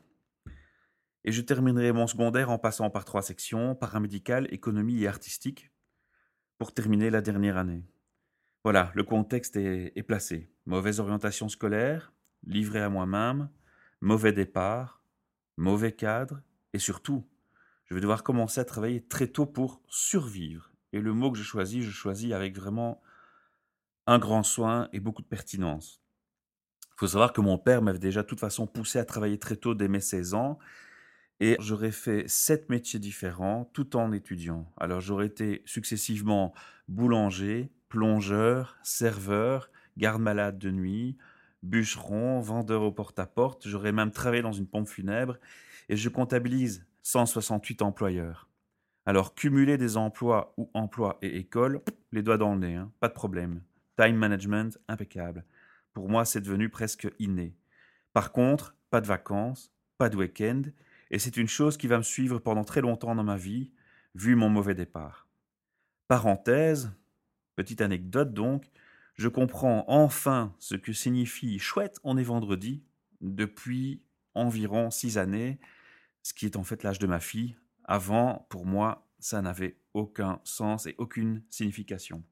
Et 1.24 1.32
je 1.32 1.42
terminerai 1.42 1.92
mon 1.92 2.08
secondaire 2.08 2.52
en 2.52 2.60
passant 2.60 2.90
par 2.90 3.06
trois 3.06 3.22
sections, 3.22 3.74
paramédicale, 3.74 4.48
économie 4.52 5.02
et 5.02 5.08
artistique, 5.08 5.72
pour 6.58 6.74
terminer 6.74 7.10
la 7.10 7.22
dernière 7.22 7.58
année. 7.58 7.84
Voilà, 8.66 8.92
le 8.96 9.04
contexte 9.04 9.58
est, 9.58 10.04
placé. 10.08 10.50
Mauvaise 10.66 11.00
orientation 11.00 11.50
scolaire, 11.50 12.12
livré 12.48 12.82
à 12.82 12.90
moi-même, 12.90 13.48
mauvais 14.02 14.34
départ, 14.34 15.04
mauvais 15.56 15.92
cadre, 15.92 16.42
et 16.74 16.80
surtout, 16.80 17.28
je 17.86 17.94
vais 17.94 18.02
devoir 18.02 18.24
commencer 18.24 18.60
à 18.60 18.66
travailler 18.66 19.06
très 19.06 19.28
tôt 19.28 19.46
pour 19.46 19.84
survivre. 19.88 20.72
Et 20.94 21.00
le 21.00 21.14
mot 21.14 21.32
que 21.32 21.38
je 21.38 21.44
choisis, 21.44 21.86
je 21.86 21.92
choisis 21.92 22.34
avec 22.34 22.56
vraiment 22.56 23.04
un 24.08 24.18
grand 24.18 24.42
soin 24.42 24.90
et 24.94 25.00
beaucoup 25.00 25.22
de 25.22 25.28
pertinence. 25.28 26.02
Il 26.88 27.02
faut 27.02 27.08
savoir 27.08 27.34
que 27.34 27.42
mon 27.42 27.60
père 27.60 27.84
m'avait 27.84 28.00
déjà 28.00 28.24
de 28.24 28.28
toute 28.28 28.40
façon 28.40 28.66
poussé 28.66 28.98
à 28.98 29.06
travailler 29.06 29.38
très 29.38 29.58
tôt 29.58 29.76
dès 29.76 29.88
mes 29.88 30.00
16 30.00 30.34
ans, 30.34 30.58
et 31.40 31.56
j'aurais 31.60 31.92
fait 31.92 32.28
sept 32.28 32.68
métiers 32.70 32.98
différents 32.98 33.70
tout 33.74 33.96
en 33.96 34.12
étudiant. 34.12 34.74
Alors 34.78 35.02
j'aurais 35.02 35.28
été 35.28 35.62
successivement 35.66 36.52
boulanger, 36.88 37.72
plongeur, 37.96 38.78
serveur, 38.84 39.72
garde-malade 39.96 40.58
de 40.58 40.70
nuit, 40.70 41.16
bûcheron, 41.64 42.42
vendeur 42.42 42.82
au 42.82 42.92
porte-à-porte. 42.92 43.70
J'aurais 43.70 43.94
même 43.94 44.12
travaillé 44.12 44.42
dans 44.42 44.52
une 44.52 44.68
pompe 44.68 44.90
funèbre 44.90 45.38
et 45.88 45.96
je 45.96 46.10
comptabilise 46.10 46.86
168 47.04 47.82
employeurs. 47.82 48.50
Alors, 49.06 49.34
cumuler 49.34 49.78
des 49.78 49.96
emplois 49.96 50.54
ou 50.58 50.70
emplois 50.74 51.18
et 51.22 51.38
école, 51.38 51.82
les 52.12 52.22
doigts 52.22 52.38
dans 52.38 52.54
le 52.54 52.60
nez, 52.60 52.76
hein, 52.76 52.92
pas 53.00 53.08
de 53.08 53.14
problème. 53.14 53.62
Time 53.96 54.18
management, 54.18 54.78
impeccable. 54.90 55.46
Pour 55.94 56.10
moi, 56.10 56.26
c'est 56.26 56.42
devenu 56.42 56.68
presque 56.68 57.08
inné. 57.18 57.56
Par 58.12 58.34
contre, 58.34 58.76
pas 58.90 59.00
de 59.00 59.08
vacances, 59.08 59.72
pas 59.98 60.10
de 60.10 60.18
week-end, 60.18 60.64
et 61.12 61.20
c'est 61.20 61.38
une 61.38 61.48
chose 61.48 61.78
qui 61.78 61.88
va 61.88 61.98
me 61.98 62.04
suivre 62.04 62.40
pendant 62.40 62.66
très 62.66 62.82
longtemps 62.82 63.16
dans 63.16 63.24
ma 63.24 63.38
vie, 63.38 63.72
vu 64.16 64.36
mon 64.36 64.50
mauvais 64.50 64.76
départ. 64.76 65.30
Parenthèse, 66.10 66.92
petite 67.56 67.82
anecdote 67.82 68.34
donc, 68.34 68.66
je 69.16 69.28
comprends 69.28 69.86
enfin 69.88 70.54
ce 70.60 70.76
que 70.76 70.94
signifie 70.94 71.58
chouette, 71.60 72.00
on 72.04 72.18
est 72.18 72.24
vendredi, 72.24 72.84
depuis 73.22 74.02
environ 74.34 74.92
six 74.92 75.18
années, 75.18 75.60
ce 76.22 76.34
qui 76.34 76.46
est 76.46 76.58
en 76.58 76.64
fait 76.64 76.84
l'âge 76.84 77.00
de 77.00 77.08
ma 77.08 77.20
fille. 77.20 77.56
Avant, 77.86 78.46
pour 78.50 78.66
moi, 78.66 79.08
ça 79.20 79.42
n'avait 79.42 79.78
aucun 79.94 80.42
sens 80.44 80.86
et 80.86 80.96
aucune 80.98 81.44
signification. 81.50 82.24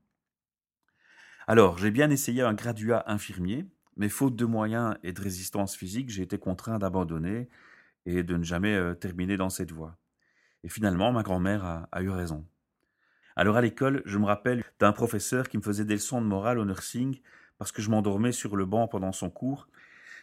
Alors, 1.48 1.78
j'ai 1.78 1.92
bien 1.92 2.10
essayé 2.10 2.42
un 2.42 2.54
graduat 2.54 3.04
infirmier, 3.08 3.66
mais 3.96 4.10
faute 4.10 4.36
de 4.36 4.46
moyens 4.46 4.98
et 5.04 5.14
de 5.14 5.22
résistance 5.22 5.76
physique, 5.76 6.10
j'ai 6.10 6.24
été 6.24 6.38
contraint 6.38 6.80
d'abandonner 6.80 7.50
et 8.06 8.24
de 8.24 8.36
ne 8.36 8.44
jamais 8.44 8.76
euh, 8.76 8.94
terminer 8.94 9.38
dans 9.38 9.50
cette 9.50 9.72
voie. 9.72 9.98
Et 10.64 10.70
finalement, 10.70 11.12
ma 11.12 11.24
grand-mère 11.24 11.64
a, 11.64 11.90
a 11.92 12.02
eu 12.02 12.10
raison. 12.10 12.46
Alors 13.36 13.58
à 13.58 13.62
l'école, 13.62 14.02
je 14.06 14.18
me 14.18 14.26
rappelle 14.26 14.64
d'un 14.80 14.92
professeur 14.92 15.50
qui 15.50 15.58
me 15.58 15.64
faisait 15.64 15.86
des 15.86 15.96
leçons 15.96 16.22
de 16.22 16.28
morale 16.28 16.60
au 16.60 16.66
nursing 16.66 17.20
parce 17.58 17.72
que 17.72 17.82
je 17.82 17.90
m'endormais 17.90 18.32
sur 18.32 18.56
le 18.56 18.66
banc 18.66 18.88
pendant 18.88 19.12
son 19.12 19.30
cours. 19.30 19.68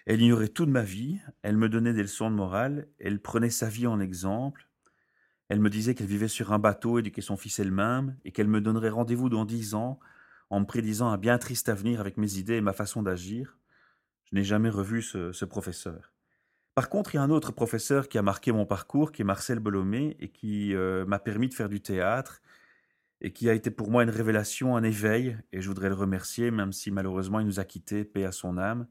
Elle 0.07 0.23
ignorait 0.23 0.49
toute 0.49 0.69
ma 0.69 0.83
vie, 0.83 1.21
elle 1.43 1.57
me 1.57 1.69
donnait 1.69 1.93
des 1.93 2.03
leçons 2.03 2.31
de 2.31 2.37
morale, 2.37 2.89
elle 2.99 3.21
prenait 3.21 3.51
sa 3.51 3.69
vie 3.69 3.87
en 3.87 4.01
exemple, 4.01 4.71
elle 5.51 5.61
me 5.61 5.69
disait 5.69 5.97
qu'elle 5.97 6.07
vivait 6.07 6.29
sur 6.29 6.53
un 6.53 6.61
bateau 6.61 7.01
éduquait 7.01 7.23
son 7.23 7.37
fils 7.37 7.59
elle-même, 7.59 8.17
et 8.25 8.31
qu'elle 8.31 8.47
me 8.47 8.61
donnerait 8.61 8.89
rendez-vous 8.89 9.29
dans 9.29 9.45
dix 9.45 9.75
ans, 9.75 9.99
en 10.49 10.61
me 10.61 10.65
prédisant 10.65 11.09
un 11.09 11.19
bien 11.19 11.39
triste 11.39 11.69
avenir 11.69 12.01
avec 12.01 12.17
mes 12.17 12.39
idées 12.39 12.55
et 12.55 12.61
ma 12.61 12.73
façon 12.73 13.03
d'agir. 13.03 13.59
Je 14.31 14.37
n'ai 14.37 14.45
jamais 14.45 14.71
revu 14.71 15.03
ce, 15.03 15.45
professeur. 15.45 16.13
Par 16.77 16.89
contre, 16.89 17.15
il 17.15 17.17
y 17.17 17.21
a 17.21 17.23
un 17.25 17.31
autre 17.31 17.51
professeur 17.51 18.09
qui 18.09 18.17
a 18.17 18.23
marqué 18.23 18.53
mon 18.53 18.65
parcours, 18.65 19.11
qui 19.11 19.23
est 19.23 19.25
Marcel 19.25 19.59
Bolomé, 19.59 20.17
et 20.21 20.29
qui 20.29 20.73
euh, 20.75 21.05
m'a 21.05 21.19
permis 21.19 21.49
de 21.49 21.55
faire 21.55 21.69
du 21.69 21.81
théâtre, 21.81 22.41
et 23.21 23.33
qui 23.33 23.51
a 23.51 23.55
été 23.55 23.71
pour 23.71 23.91
moi 23.91 24.03
une 24.03 24.11
révélation, 24.11 24.77
un 24.77 24.83
éveil, 24.83 25.37
et 25.53 25.61
je 25.61 25.69
voudrais 25.69 25.89
le 25.89 25.95
remercier, 25.95 26.51
même 26.51 26.73
si 26.73 26.91
malheureusement 26.91 27.41
il 27.41 27.47
nous 27.47 27.61
a 27.61 27.65
quittés, 27.65 28.05
paix 28.05 28.25
à 28.25 28.33
son 28.33 28.57
âme. 28.57 28.87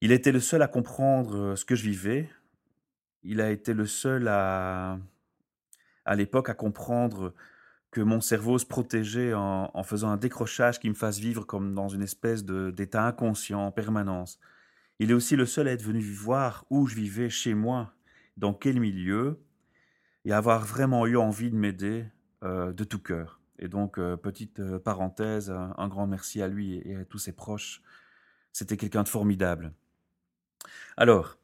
Il 0.00 0.12
été 0.12 0.32
le 0.32 0.40
seul 0.40 0.62
à 0.62 0.68
comprendre 0.68 1.36
euh, 1.36 1.56
ce 1.56 1.64
que 1.64 1.74
je 1.74 1.82
vivais. 1.82 2.30
Il 3.22 3.40
a 3.40 3.50
été 3.50 3.74
le 3.74 3.86
seul 3.86 4.28
à, 4.28 4.98
à 6.04 6.14
l'époque, 6.14 6.48
à 6.48 6.54
comprendre 6.54 7.34
que 7.90 8.00
mon 8.00 8.20
cerveau 8.20 8.58
se 8.58 8.66
protégeait 8.66 9.32
en, 9.34 9.82
faisant 9.82 10.10
un 10.10 10.16
décrochage 10.16 10.78
qui 10.78 10.88
me 10.88 10.94
fasse 10.94 11.18
vivre 11.18 11.44
comme 11.44 11.74
dans 11.74 11.88
une 11.88 12.02
espèce 12.02 12.44
d'état 12.44 13.06
inconscient 13.06 13.66
en 13.66 13.72
permanence. 13.72 14.38
Il 14.98 15.10
est 15.10 15.14
aussi 15.14 15.36
le 15.36 15.46
seul 15.46 15.68
à 15.68 15.72
être 15.72 15.82
venu 15.82 16.00
voir 16.00 16.66
où 16.70 16.86
je 16.86 16.94
vivais 16.94 17.30
chez 17.30 17.54
moi, 17.54 17.94
dans 18.36 18.52
quel 18.52 18.78
milieu, 18.78 19.40
et 20.24 20.32
avoir 20.32 20.64
vraiment 20.64 21.06
eu 21.06 21.16
envie 21.16 21.50
de 21.50 21.56
m'aider 21.56 22.04
de 22.42 22.84
tout 22.84 23.00
cœur. 23.00 23.38
Et 23.58 23.68
donc, 23.68 23.98
euh, 23.98 24.16
petite 24.16 24.60
euh, 24.60 24.78
parenthèse, 24.78 25.50
un, 25.50 25.88
grand 25.88 26.06
merci 26.06 26.40
à 26.42 26.48
lui 26.48 26.80
et, 26.84 26.96
à 26.96 27.04
tous 27.04 27.18
ses 27.18 27.32
proches. 27.32 27.82
C'était 28.52 28.76
quelqu'un 28.76 29.02
de 29.02 29.08
formidable. 29.08 29.72
Alors, 30.96 31.38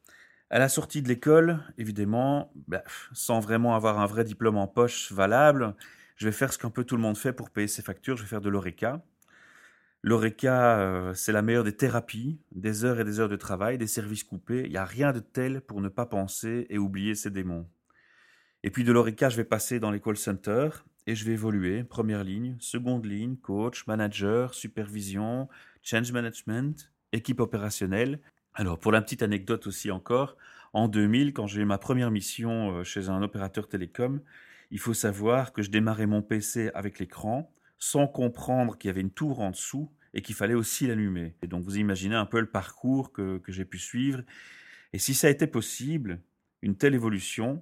à 0.49 0.59
la 0.59 0.69
sortie 0.69 1.01
de 1.01 1.07
l'école, 1.07 1.59
évidemment, 1.77 2.51
bah, 2.67 2.83
sans 3.13 3.39
vraiment 3.39 3.75
avoir 3.75 3.99
un 3.99 4.05
vrai 4.05 4.23
diplôme 4.23 4.57
en 4.57 4.67
poche 4.67 5.11
valable, 5.11 5.75
je 6.15 6.25
vais 6.25 6.31
faire 6.31 6.53
ce 6.53 6.57
qu'un 6.57 6.69
peu 6.69 6.83
tout 6.85 6.95
le 6.95 7.01
monde 7.01 7.17
fait 7.17 7.33
pour 7.33 7.49
payer 7.49 7.67
ses 7.67 7.81
factures, 7.81 8.15
je 8.15 8.23
vais 8.23 8.29
faire 8.29 8.41
de 8.41 8.49
l'ORECA. 8.49 9.03
L'ORECA, 10.03 11.13
c'est 11.15 11.31
la 11.31 11.41
meilleure 11.41 11.63
des 11.63 11.75
thérapies, 11.75 12.39
des 12.51 12.85
heures 12.85 12.99
et 12.99 13.03
des 13.03 13.19
heures 13.19 13.29
de 13.29 13.35
travail, 13.35 13.77
des 13.79 13.87
services 13.87 14.23
coupés. 14.23 14.63
Il 14.65 14.69
n'y 14.69 14.77
a 14.77 14.85
rien 14.85 15.11
de 15.11 15.19
tel 15.19 15.61
pour 15.61 15.81
ne 15.81 15.89
pas 15.89 16.05
penser 16.05 16.67
et 16.69 16.77
oublier 16.77 17.15
ses 17.15 17.31
démons. 17.31 17.67
Et 18.65 18.71
puis 18.71 18.83
de 18.83 18.91
l'ORECA, 18.91 19.29
je 19.29 19.37
vais 19.37 19.43
passer 19.43 19.79
dans 19.79 19.91
les 19.91 19.99
call 19.99 20.17
centers 20.17 20.85
et 21.05 21.13
je 21.13 21.23
vais 21.23 21.33
évoluer. 21.33 21.83
Première 21.83 22.23
ligne, 22.23 22.57
seconde 22.59 23.05
ligne, 23.05 23.35
coach, 23.35 23.85
manager, 23.85 24.55
supervision, 24.55 25.47
change 25.83 26.11
management, 26.11 26.91
équipe 27.11 27.41
opérationnelle. 27.41 28.19
Alors 28.55 28.79
pour 28.79 28.91
la 28.91 29.03
petite 29.03 29.21
anecdote 29.21 29.67
aussi 29.67 29.91
encore, 29.91 30.35
en 30.73 30.87
2000, 30.87 31.33
quand 31.33 31.45
j'ai 31.45 31.61
eu 31.61 31.65
ma 31.65 31.77
première 31.77 32.09
mission 32.09 32.79
euh, 32.79 32.83
chez 32.83 33.07
un 33.07 33.21
opérateur 33.21 33.67
télécom, 33.67 34.19
il 34.71 34.79
faut 34.79 34.95
savoir 34.95 35.53
que 35.53 35.61
je 35.61 35.69
démarrais 35.69 36.07
mon 36.07 36.23
PC 36.23 36.71
avec 36.73 36.97
l'écran 36.97 37.53
sans 37.77 38.07
comprendre 38.07 38.79
qu'il 38.79 38.87
y 38.87 38.89
avait 38.89 39.01
une 39.01 39.11
tour 39.11 39.41
en 39.41 39.51
dessous 39.51 39.91
et 40.15 40.23
qu'il 40.23 40.33
fallait 40.33 40.55
aussi 40.55 40.87
l'allumer. 40.87 41.35
Et 41.43 41.47
donc 41.47 41.63
vous 41.65 41.77
imaginez 41.77 42.15
un 42.15 42.25
peu 42.25 42.39
le 42.39 42.49
parcours 42.49 43.11
que, 43.11 43.37
que 43.37 43.51
j'ai 43.51 43.65
pu 43.65 43.77
suivre. 43.77 44.23
Et 44.91 44.97
si 44.97 45.13
ça 45.13 45.27
a 45.27 45.29
été 45.29 45.45
possible, 45.45 46.19
une 46.63 46.75
telle 46.75 46.95
évolution, 46.95 47.61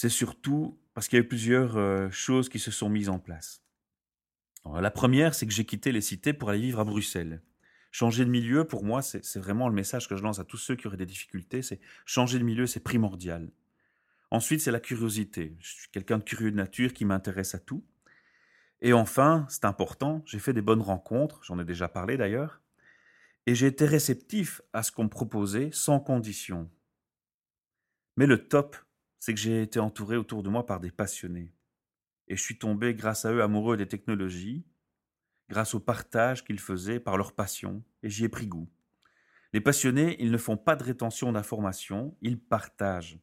c'est 0.00 0.08
surtout 0.08 0.78
parce 0.94 1.08
qu'il 1.08 1.18
y 1.18 1.20
a 1.20 1.24
eu 1.24 1.28
plusieurs 1.28 2.12
choses 2.12 2.48
qui 2.48 2.60
se 2.60 2.70
sont 2.70 2.88
mises 2.88 3.08
en 3.08 3.18
place. 3.18 3.64
la 4.64 4.92
première, 4.92 5.34
c'est 5.34 5.44
que 5.44 5.52
j'ai 5.52 5.64
quitté 5.64 5.90
les 5.90 6.00
cités 6.00 6.32
pour 6.32 6.50
aller 6.50 6.60
vivre 6.60 6.78
à 6.78 6.84
Bruxelles. 6.84 7.42
Changer 7.90 8.24
de 8.24 8.30
milieu, 8.30 8.64
pour 8.64 8.84
moi, 8.84 9.02
c'est 9.02 9.38
vraiment 9.38 9.68
le 9.68 9.74
message 9.74 10.08
que 10.08 10.14
je 10.14 10.22
lance 10.22 10.38
à 10.38 10.44
tous 10.44 10.56
ceux 10.56 10.76
qui 10.76 10.86
auraient 10.86 10.96
des 10.96 11.04
difficultés, 11.04 11.62
c'est 11.62 11.80
changer 12.06 12.38
de 12.38 12.44
milieu, 12.44 12.68
c'est 12.68 12.78
primordial. 12.78 13.50
Ensuite, 14.30 14.60
c'est 14.60 14.70
la 14.70 14.78
curiosité. 14.78 15.56
Je 15.58 15.72
suis 15.72 15.88
quelqu'un 15.88 16.18
de 16.18 16.22
curieux 16.22 16.52
de 16.52 16.56
nature 16.56 16.92
qui 16.92 17.04
m'intéresse 17.04 17.56
à 17.56 17.58
tout. 17.58 17.84
Et 18.80 18.92
enfin, 18.92 19.46
c'est 19.48 19.64
important, 19.64 20.22
j'ai 20.26 20.38
fait 20.38 20.52
des 20.52 20.62
bonnes 20.62 20.80
rencontres, 20.80 21.40
j'en 21.42 21.58
ai 21.58 21.64
déjà 21.64 21.88
parlé 21.88 22.16
d'ailleurs, 22.16 22.60
et 23.46 23.56
j'ai 23.56 23.66
été 23.66 23.84
réceptif 23.84 24.62
à 24.72 24.84
ce 24.84 24.92
qu'on 24.92 25.04
me 25.04 25.08
proposait 25.08 25.70
sans 25.72 25.98
condition. 25.98 26.70
Mais 28.16 28.26
le 28.26 28.46
top, 28.46 28.76
c'est 29.18 29.34
que 29.34 29.40
j'ai 29.40 29.62
été 29.62 29.80
entouré 29.80 30.16
autour 30.16 30.42
de 30.42 30.48
moi 30.48 30.66
par 30.66 30.80
des 30.80 30.90
passionnés. 30.90 31.52
Et 32.28 32.36
je 32.36 32.42
suis 32.42 32.58
tombé 32.58 32.94
grâce 32.94 33.24
à 33.24 33.32
eux 33.32 33.42
amoureux 33.42 33.76
des 33.76 33.88
technologies, 33.88 34.64
grâce 35.48 35.74
au 35.74 35.80
partage 35.80 36.44
qu'ils 36.44 36.60
faisaient 36.60 37.00
par 37.00 37.16
leur 37.16 37.34
passion, 37.34 37.82
et 38.02 38.10
j'y 38.10 38.24
ai 38.24 38.28
pris 38.28 38.46
goût. 38.46 38.68
Les 39.52 39.60
passionnés, 39.60 40.16
ils 40.20 40.30
ne 40.30 40.36
font 40.36 40.58
pas 40.58 40.76
de 40.76 40.84
rétention 40.84 41.32
d'informations, 41.32 42.16
ils 42.20 42.38
partagent. 42.38 43.18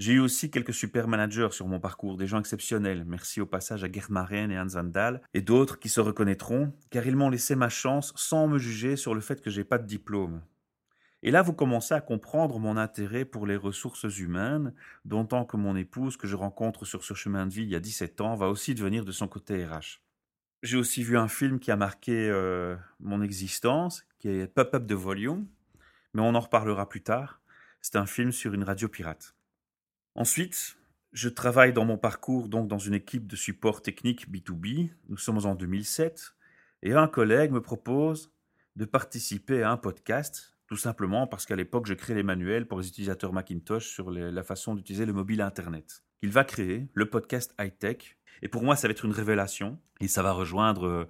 J'ai 0.00 0.14
eu 0.14 0.18
aussi 0.18 0.50
quelques 0.50 0.74
super 0.74 1.06
managers 1.06 1.50
sur 1.52 1.68
mon 1.68 1.78
parcours, 1.78 2.16
des 2.16 2.26
gens 2.26 2.40
exceptionnels. 2.40 3.04
Merci 3.04 3.40
au 3.40 3.46
passage 3.46 3.84
à 3.84 3.92
Gerd 3.92 4.10
Maren 4.10 4.50
et 4.50 4.58
Hans 4.58 4.70
Zandal, 4.70 5.22
et 5.34 5.42
d'autres 5.42 5.78
qui 5.78 5.88
se 5.88 6.00
reconnaîtront, 6.00 6.72
car 6.90 7.06
ils 7.06 7.14
m'ont 7.14 7.30
laissé 7.30 7.54
ma 7.54 7.68
chance 7.68 8.12
sans 8.16 8.48
me 8.48 8.58
juger 8.58 8.96
sur 8.96 9.14
le 9.14 9.20
fait 9.20 9.40
que 9.40 9.50
j'ai 9.50 9.64
pas 9.64 9.78
de 9.78 9.86
diplôme. 9.86 10.42
Et 11.26 11.30
là, 11.30 11.40
vous 11.40 11.54
commencez 11.54 11.94
à 11.94 12.02
comprendre 12.02 12.58
mon 12.58 12.76
intérêt 12.76 13.24
pour 13.24 13.46
les 13.46 13.56
ressources 13.56 14.04
humaines, 14.18 14.74
d'autant 15.06 15.46
que 15.46 15.56
mon 15.56 15.74
épouse, 15.74 16.18
que 16.18 16.26
je 16.26 16.36
rencontre 16.36 16.84
sur 16.84 17.02
ce 17.02 17.14
chemin 17.14 17.46
de 17.46 17.52
vie 17.52 17.62
il 17.62 17.70
y 17.70 17.74
a 17.74 17.80
17 17.80 18.20
ans, 18.20 18.36
va 18.36 18.50
aussi 18.50 18.74
devenir 18.74 19.06
de 19.06 19.10
son 19.10 19.26
côté 19.26 19.64
RH. 19.64 20.02
J'ai 20.62 20.76
aussi 20.76 21.02
vu 21.02 21.16
un 21.16 21.28
film 21.28 21.60
qui 21.60 21.70
a 21.70 21.76
marqué 21.76 22.28
euh, 22.28 22.76
mon 23.00 23.22
existence, 23.22 24.04
qui 24.18 24.28
est 24.28 24.46
Pop-up 24.46 24.84
de 24.84 24.94
Volume, 24.94 25.46
mais 26.12 26.20
on 26.20 26.34
en 26.34 26.40
reparlera 26.40 26.90
plus 26.90 27.02
tard. 27.02 27.40
C'est 27.80 27.96
un 27.96 28.06
film 28.06 28.30
sur 28.30 28.52
une 28.52 28.62
radio 28.62 28.88
pirate. 28.88 29.34
Ensuite, 30.14 30.76
je 31.14 31.30
travaille 31.30 31.72
dans 31.72 31.86
mon 31.86 31.96
parcours 31.96 32.50
donc 32.50 32.68
dans 32.68 32.78
une 32.78 32.94
équipe 32.94 33.26
de 33.26 33.36
support 33.36 33.80
technique 33.80 34.30
B2B. 34.30 34.90
Nous 35.08 35.16
sommes 35.16 35.46
en 35.46 35.54
2007 35.54 36.34
et 36.82 36.92
un 36.92 37.08
collègue 37.08 37.50
me 37.50 37.62
propose 37.62 38.30
de 38.76 38.84
participer 38.84 39.62
à 39.62 39.70
un 39.70 39.78
podcast 39.78 40.53
tout 40.74 40.80
simplement 40.80 41.28
parce 41.28 41.46
qu'à 41.46 41.54
l'époque, 41.54 41.86
je 41.86 41.94
crée 41.94 42.14
les 42.14 42.24
manuels 42.24 42.66
pour 42.66 42.80
les 42.80 42.88
utilisateurs 42.88 43.32
Macintosh 43.32 43.86
sur 43.86 44.10
la 44.10 44.42
façon 44.42 44.74
d'utiliser 44.74 45.06
le 45.06 45.12
mobile 45.12 45.40
Internet. 45.40 46.02
Il 46.20 46.30
va 46.30 46.42
créer 46.42 46.88
le 46.94 47.08
podcast 47.08 47.54
high-tech. 47.60 48.18
Et 48.42 48.48
pour 48.48 48.64
moi, 48.64 48.74
ça 48.74 48.88
va 48.88 48.90
être 48.90 49.04
une 49.04 49.12
révélation. 49.12 49.78
Et 50.00 50.08
ça 50.08 50.24
va 50.24 50.32
rejoindre 50.32 50.88
euh, 50.88 51.08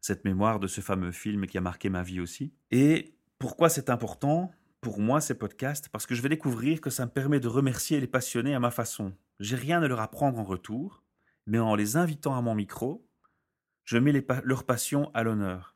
cette 0.00 0.24
mémoire 0.24 0.58
de 0.58 0.66
ce 0.66 0.80
fameux 0.80 1.12
film 1.12 1.46
qui 1.46 1.56
a 1.56 1.60
marqué 1.60 1.90
ma 1.90 2.02
vie 2.02 2.18
aussi. 2.18 2.52
Et 2.72 3.14
pourquoi 3.38 3.68
c'est 3.68 3.88
important 3.88 4.50
pour 4.80 4.98
moi 4.98 5.20
ces 5.20 5.38
podcasts? 5.38 5.88
Parce 5.90 6.06
que 6.06 6.16
je 6.16 6.20
vais 6.22 6.28
découvrir 6.28 6.80
que 6.80 6.90
ça 6.90 7.06
me 7.06 7.10
permet 7.12 7.38
de 7.38 7.46
remercier 7.46 8.00
les 8.00 8.08
passionnés 8.08 8.56
à 8.56 8.58
ma 8.58 8.72
façon. 8.72 9.12
J'ai 9.38 9.54
rien 9.54 9.80
à 9.80 9.86
leur 9.86 10.00
apprendre 10.00 10.40
en 10.40 10.44
retour, 10.44 11.04
mais 11.46 11.60
en 11.60 11.76
les 11.76 11.96
invitant 11.96 12.36
à 12.36 12.42
mon 12.42 12.56
micro, 12.56 13.06
je 13.84 13.96
mets 13.96 14.24
leur 14.42 14.64
passion 14.64 15.12
à 15.14 15.22
l'honneur. 15.22 15.73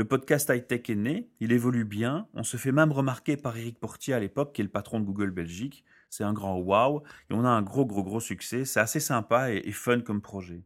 Le 0.00 0.06
podcast 0.06 0.48
high-tech 0.48 0.88
est 0.88 0.94
né, 0.94 1.28
il 1.40 1.52
évolue 1.52 1.84
bien, 1.84 2.26
on 2.32 2.42
se 2.42 2.56
fait 2.56 2.72
même 2.72 2.90
remarquer 2.90 3.36
par 3.36 3.58
Eric 3.58 3.78
Portier 3.78 4.14
à 4.14 4.18
l'époque, 4.18 4.54
qui 4.54 4.62
est 4.62 4.64
le 4.64 4.70
patron 4.70 4.98
de 4.98 5.04
Google 5.04 5.30
Belgique. 5.30 5.84
C'est 6.08 6.24
un 6.24 6.32
grand 6.32 6.56
wow, 6.56 7.02
et 7.28 7.34
on 7.34 7.44
a 7.44 7.50
un 7.50 7.60
gros, 7.60 7.84
gros, 7.84 8.02
gros 8.02 8.18
succès. 8.18 8.64
C'est 8.64 8.80
assez 8.80 8.98
sympa 8.98 9.52
et, 9.52 9.70
fun 9.72 10.00
comme 10.00 10.22
projet. 10.22 10.64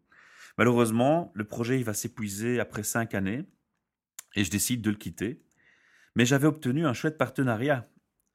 Malheureusement, 0.57 1.33
le 1.35 1.43
projet 1.43 1.81
il 1.81 1.85
va 1.85 1.95
s'épuiser 1.95 2.61
après 2.61 2.85
cinq 2.85 3.13
années, 3.13 3.45
et 4.37 4.45
je 4.45 4.53
décide 4.53 4.83
de 4.83 4.91
le 4.91 4.97
quitter. 4.97 5.43
Mais 6.15 6.27
j'avais 6.27 6.47
obtenu 6.47 6.87
un 6.87 6.93
chouette 6.93 7.19
partenariat, 7.19 7.83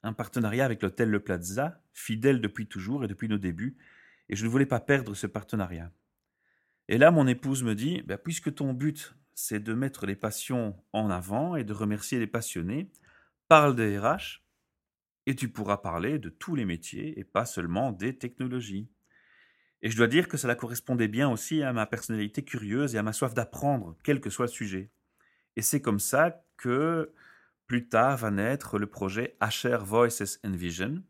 un 0.02 0.12
partenariat 0.12 0.66
avec 0.66 0.82
l'hôtel 0.82 1.08
Le 1.08 1.20
Plaza, 1.20 1.82
fidèle 1.94 2.42
depuis 2.42 2.66
toujours 2.66 3.04
et 3.04 3.08
depuis 3.08 3.28
nos 3.30 3.38
débuts, 3.38 3.78
et 4.28 4.36
je 4.36 4.44
ne 4.44 4.50
voulais 4.50 4.66
pas 4.66 4.80
perdre 4.80 5.14
ce 5.14 5.26
partenariat. 5.26 5.90
Et 6.88 6.98
là, 6.98 7.10
mon 7.10 7.26
épouse 7.26 7.62
me 7.62 7.74
dit, 7.74 8.02
bah, 8.02 8.18
puisque 8.18 8.54
ton 8.54 8.74
but, 8.74 9.14
c'est 9.34 9.60
de 9.60 9.74
mettre 9.74 10.06
les 10.06 10.16
passions 10.16 10.76
en 10.92 11.10
avant 11.10 11.56
et 11.56 11.64
de 11.64 11.72
remercier 11.72 12.18
les 12.18 12.26
passionnés. 12.26 12.90
Parle 13.48 13.74
des 13.74 13.98
RH. 13.98 14.42
et 15.26 15.34
tu 15.36 15.48
pourras 15.48 15.76
parler 15.76 16.18
de 16.18 16.28
tous 16.28 16.54
les 16.54 16.64
métiers 16.64 17.18
et 17.18 17.24
pas 17.24 17.44
seulement 17.44 17.92
des 17.92 18.16
technologies. 18.16 18.88
Et 19.82 19.90
je 19.90 19.96
dois 19.96 20.06
dire 20.08 20.28
que 20.28 20.36
cela 20.36 20.54
correspondait 20.54 21.08
bien 21.08 21.30
aussi 21.30 21.62
à 21.62 21.72
ma 21.72 21.86
personnalité 21.86 22.42
curieuse 22.42 22.94
et 22.94 22.98
à 22.98 23.02
ma 23.02 23.12
soif 23.12 23.34
d'apprendre, 23.34 23.96
quel 24.02 24.20
que 24.20 24.30
soit 24.30 24.46
le 24.46 24.50
sujet. 24.50 24.90
Et 25.56 25.62
c'est 25.62 25.80
comme 25.80 26.00
ça 26.00 26.42
que 26.56 27.12
plus 27.66 27.88
tard 27.88 28.16
va 28.16 28.30
naître 28.30 28.78
le 28.78 28.86
projet 28.86 29.36
HR 29.40 29.84
Voices 29.84 30.40
and 30.44 30.52
Vision, 30.52 31.02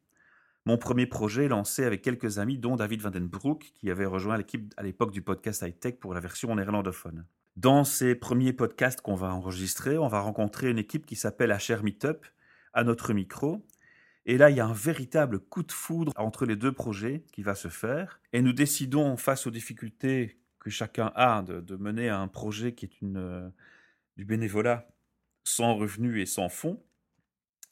mon 0.66 0.76
premier 0.76 1.06
projet 1.06 1.48
lancé 1.48 1.84
avec 1.84 2.02
quelques 2.02 2.38
amis, 2.38 2.58
dont 2.58 2.76
David 2.76 3.00
Vandenbroek, 3.00 3.72
qui 3.74 3.90
avait 3.90 4.06
rejoint 4.06 4.36
l'équipe 4.36 4.72
à 4.76 4.82
l'époque 4.82 5.10
du 5.10 5.22
podcast 5.22 5.62
High 5.62 5.78
Tech 5.78 5.94
pour 5.98 6.12
la 6.14 6.20
version 6.20 6.54
néerlandophone. 6.54 7.24
Dans 7.60 7.84
ces 7.84 8.14
premiers 8.14 8.54
podcasts 8.54 9.02
qu'on 9.02 9.16
va 9.16 9.34
enregistrer, 9.34 9.98
on 9.98 10.08
va 10.08 10.20
rencontrer 10.20 10.70
une 10.70 10.78
équipe 10.78 11.04
qui 11.04 11.14
s'appelle 11.14 11.50
HR 11.50 11.82
Meetup 11.82 12.24
à 12.72 12.84
notre 12.84 13.12
micro. 13.12 13.66
Et 14.24 14.38
là, 14.38 14.48
il 14.48 14.56
y 14.56 14.60
a 14.60 14.66
un 14.66 14.72
véritable 14.72 15.38
coup 15.40 15.62
de 15.62 15.70
foudre 15.70 16.14
entre 16.16 16.46
les 16.46 16.56
deux 16.56 16.72
projets 16.72 17.22
qui 17.32 17.42
va 17.42 17.54
se 17.54 17.68
faire. 17.68 18.22
Et 18.32 18.40
nous 18.40 18.54
décidons, 18.54 19.18
face 19.18 19.46
aux 19.46 19.50
difficultés 19.50 20.40
que 20.58 20.70
chacun 20.70 21.12
a 21.14 21.42
de, 21.42 21.76
mener 21.76 22.08
un 22.08 22.28
projet 22.28 22.72
qui 22.72 22.86
est 22.86 22.98
une, 23.02 23.18
euh, 23.18 23.50
du 24.16 24.24
bénévolat 24.24 24.88
sans 25.44 25.74
revenus 25.74 26.18
et 26.22 26.24
sans 26.24 26.48
fonds, 26.48 26.82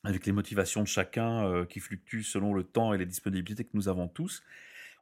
avec 0.05 0.27
les 0.27 0.33
motivations 0.33 0.83
de 0.83 0.89
chacun 0.89 1.47
euh, 1.47 1.65
qui 1.65 1.81
fluctuent 1.81 2.25
selon 2.25 2.53
le 2.53 2.63
temps 2.63 2.93
et 2.93 2.99
les 2.99 3.07
disponibilités 3.07 3.65
que 3.65 3.71
nous 3.73 3.89
avons 3.89 4.07
tous, 4.09 4.43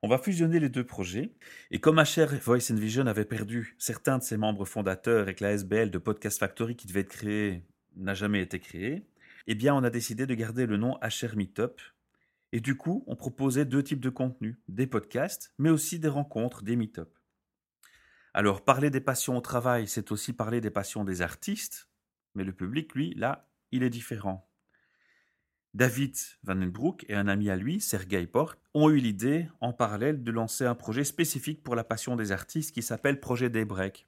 on 0.03 0.09
va 0.09 0.19
fusionner 0.19 0.61
les 0.61 0.69
deux 0.69 0.85
projets. 0.85 1.33
Et 1.71 1.81
comme 1.81 1.97
HR 1.97 2.35
Voice 2.43 2.71
and 2.71 2.77
Vision 2.77 3.07
avait 3.07 3.25
perdu 3.25 3.75
certains 3.79 4.19
de 4.19 4.23
ses 4.23 4.37
membres 4.37 4.65
fondateurs 4.65 5.29
et 5.29 5.35
que 5.35 5.45
la 5.45 5.53
SBL 5.53 5.91
de 5.91 5.99
Podcast 5.99 6.39
Factory 6.39 6.77
qui 6.77 6.87
devait 6.87 7.01
être 7.01 7.09
créée 7.09 7.65
n'a 7.97 8.15
jamais 8.15 8.43
été 8.43 8.61
créée, 8.61 9.07
eh 9.47 9.55
bien, 9.55 9.75
on 9.75 9.85
a 9.85 9.91
décidé 9.91 10.27
de 10.27 10.35
garder 10.35 10.67
le 10.67 10.77
nom 10.77 10.99
HR 11.03 11.37
Meetup. 11.37 11.81
Et 12.53 12.61
du 12.61 12.77
coup, 12.77 13.05
on 13.07 13.17
proposait 13.17 13.65
deux 13.65 13.83
types 13.83 14.01
de 14.01 14.11
contenus, 14.11 14.57
des 14.69 14.87
podcasts, 14.87 15.53
mais 15.59 15.71
aussi 15.71 15.99
des 15.99 16.09
rencontres, 16.09 16.63
des 16.63 16.77
meet-up. 16.77 17.11
Alors, 18.35 18.65
parler 18.65 18.91
des 18.91 19.01
passions 19.01 19.37
au 19.37 19.41
travail, 19.41 19.89
c'est 19.89 20.13
aussi 20.13 20.33
parler 20.33 20.61
des 20.61 20.71
passions 20.71 21.05
des 21.05 21.23
artistes, 21.23 21.89
mais 22.35 22.45
le 22.45 22.53
public, 22.53 22.95
lui, 22.95 23.15
là, 23.15 23.49
il 23.73 23.83
est 23.83 23.91
différent. 23.91 24.49
David 25.77 26.17
Vandenbroek 26.43 27.05
et 27.11 27.15
un 27.15 27.29
ami 27.29 27.51
à 27.51 27.57
lui, 27.57 27.83
Sergei 27.83 28.27
Port, 28.27 28.57
ont 28.73 28.89
eu 28.89 28.97
l'idée, 28.97 29.47
en 29.61 29.75
parallèle, 29.75 30.25
de 30.25 30.31
lancer 30.31 30.65
un 30.65 30.75
projet 30.75 31.05
spécifique 31.05 31.63
pour 31.63 31.77
la 31.77 31.85
passion 31.85 32.17
des 32.17 32.33
artistes 32.33 32.73
qui 32.73 32.83
s'appelle 32.83 33.21
Projet 33.21 33.51
Daybreak. 33.51 34.07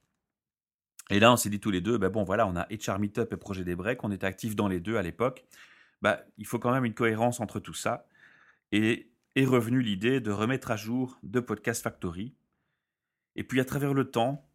Et 1.10 1.20
là, 1.20 1.30
on 1.30 1.36
s'est 1.36 1.50
dit 1.50 1.60
tous 1.60 1.70
les 1.70 1.82
deux, 1.82 1.98
ben 1.98 2.08
bon, 2.08 2.24
voilà, 2.24 2.46
on 2.46 2.56
a 2.56 2.66
HR 2.70 2.98
Meetup 2.98 3.30
et 3.34 3.36
Projet 3.36 3.64
Daybreak, 3.64 4.02
on 4.02 4.10
était 4.10 4.24
actifs 4.24 4.56
dans 4.56 4.66
les 4.66 4.80
deux 4.80 4.96
à 4.96 5.02
l'époque. 5.02 5.44
Ben, 6.00 6.18
il 6.38 6.46
faut 6.46 6.58
quand 6.58 6.72
même 6.72 6.86
une 6.86 6.94
cohérence 6.94 7.38
entre 7.38 7.60
tout 7.60 7.74
ça. 7.74 8.06
Et 8.72 9.10
est 9.36 9.44
revenue 9.44 9.82
l'idée 9.82 10.20
de 10.20 10.30
remettre 10.30 10.70
à 10.70 10.76
jour 10.76 11.18
de 11.22 11.38
Podcast 11.38 11.82
Factory. 11.82 12.34
Et 13.36 13.44
puis, 13.44 13.60
à 13.60 13.66
travers 13.66 13.92
le 13.92 14.10
temps, 14.10 14.47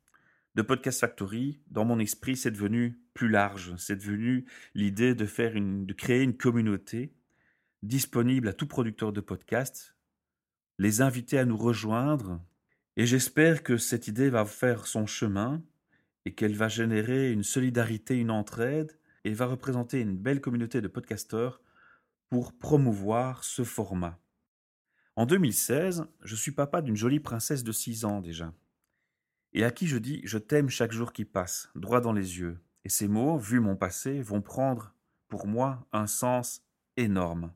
de 0.56 0.62
Podcast 0.62 1.00
Factory, 1.00 1.62
dans 1.72 1.84
mon 1.84 2.00
esprit, 2.00 2.38
c'est 2.38 2.52
devenu 2.52 3.00
plus 3.14 3.30
large. 3.30 3.74
C'est 3.78 3.96
devenu 3.96 4.46
l'idée 4.76 5.16
de 5.16 5.26
faire 5.26 5.56
une, 5.56 5.86
de 5.86 5.94
créer 5.94 6.22
une 6.22 6.38
communauté 6.38 7.14
disponible 7.82 8.48
à 8.48 8.54
tout 8.54 8.68
producteur 8.68 9.12
de 9.12 9.22
podcast, 9.22 9.96
les 10.78 11.02
inviter 11.02 11.40
à 11.40 11.46
nous 11.46 11.58
rejoindre. 11.58 12.40
Et 12.98 13.08
j'espère 13.08 13.64
que 13.64 13.78
cette 13.78 14.08
idée 14.08 14.30
va 14.30 14.46
faire 14.46 14.86
son 14.86 15.08
chemin 15.08 15.64
et 16.26 16.34
qu'elle 16.36 16.56
va 16.56 16.68
générer 16.68 17.32
une 17.32 17.44
solidarité, 17.44 18.18
une 18.18 18.32
entraide 18.32 18.98
et 19.26 19.34
va 19.34 19.48
représenter 19.48 20.02
une 20.02 20.16
belle 20.16 20.40
communauté 20.40 20.82
de 20.82 20.88
podcasteurs 20.88 21.62
pour 22.30 22.54
promouvoir 22.54 23.44
ce 23.44 23.64
format. 23.64 24.20
En 25.16 25.26
2016, 25.26 26.06
je 26.24 26.36
suis 26.36 26.52
papa 26.52 26.82
d'une 26.82 26.96
jolie 26.96 27.20
princesse 27.20 27.64
de 27.64 27.72
6 27.72 28.06
ans 28.06 28.22
déjà 28.22 28.54
et 29.54 29.64
à 29.64 29.72
qui 29.72 29.88
je 29.88 29.98
dis 29.98 30.22
Je 30.24 30.38
t'aime 30.38 30.70
chaque 30.70 30.92
jour 30.92 31.14
qui 31.14 31.26
passe, 31.26 31.70
droit 31.76 32.02
dans 32.02 32.14
les 32.14 32.40
yeux. 32.40 32.60
Et 32.86 32.90
ces 32.90 33.08
mots, 33.08 33.38
vu 33.38 33.60
mon 33.60 33.76
passé, 33.76 34.22
vont 34.22 34.42
prendre, 34.42 34.94
pour 35.30 35.48
moi, 35.48 35.88
un 35.94 36.08
sens 36.08 36.66
énorme. 36.98 37.54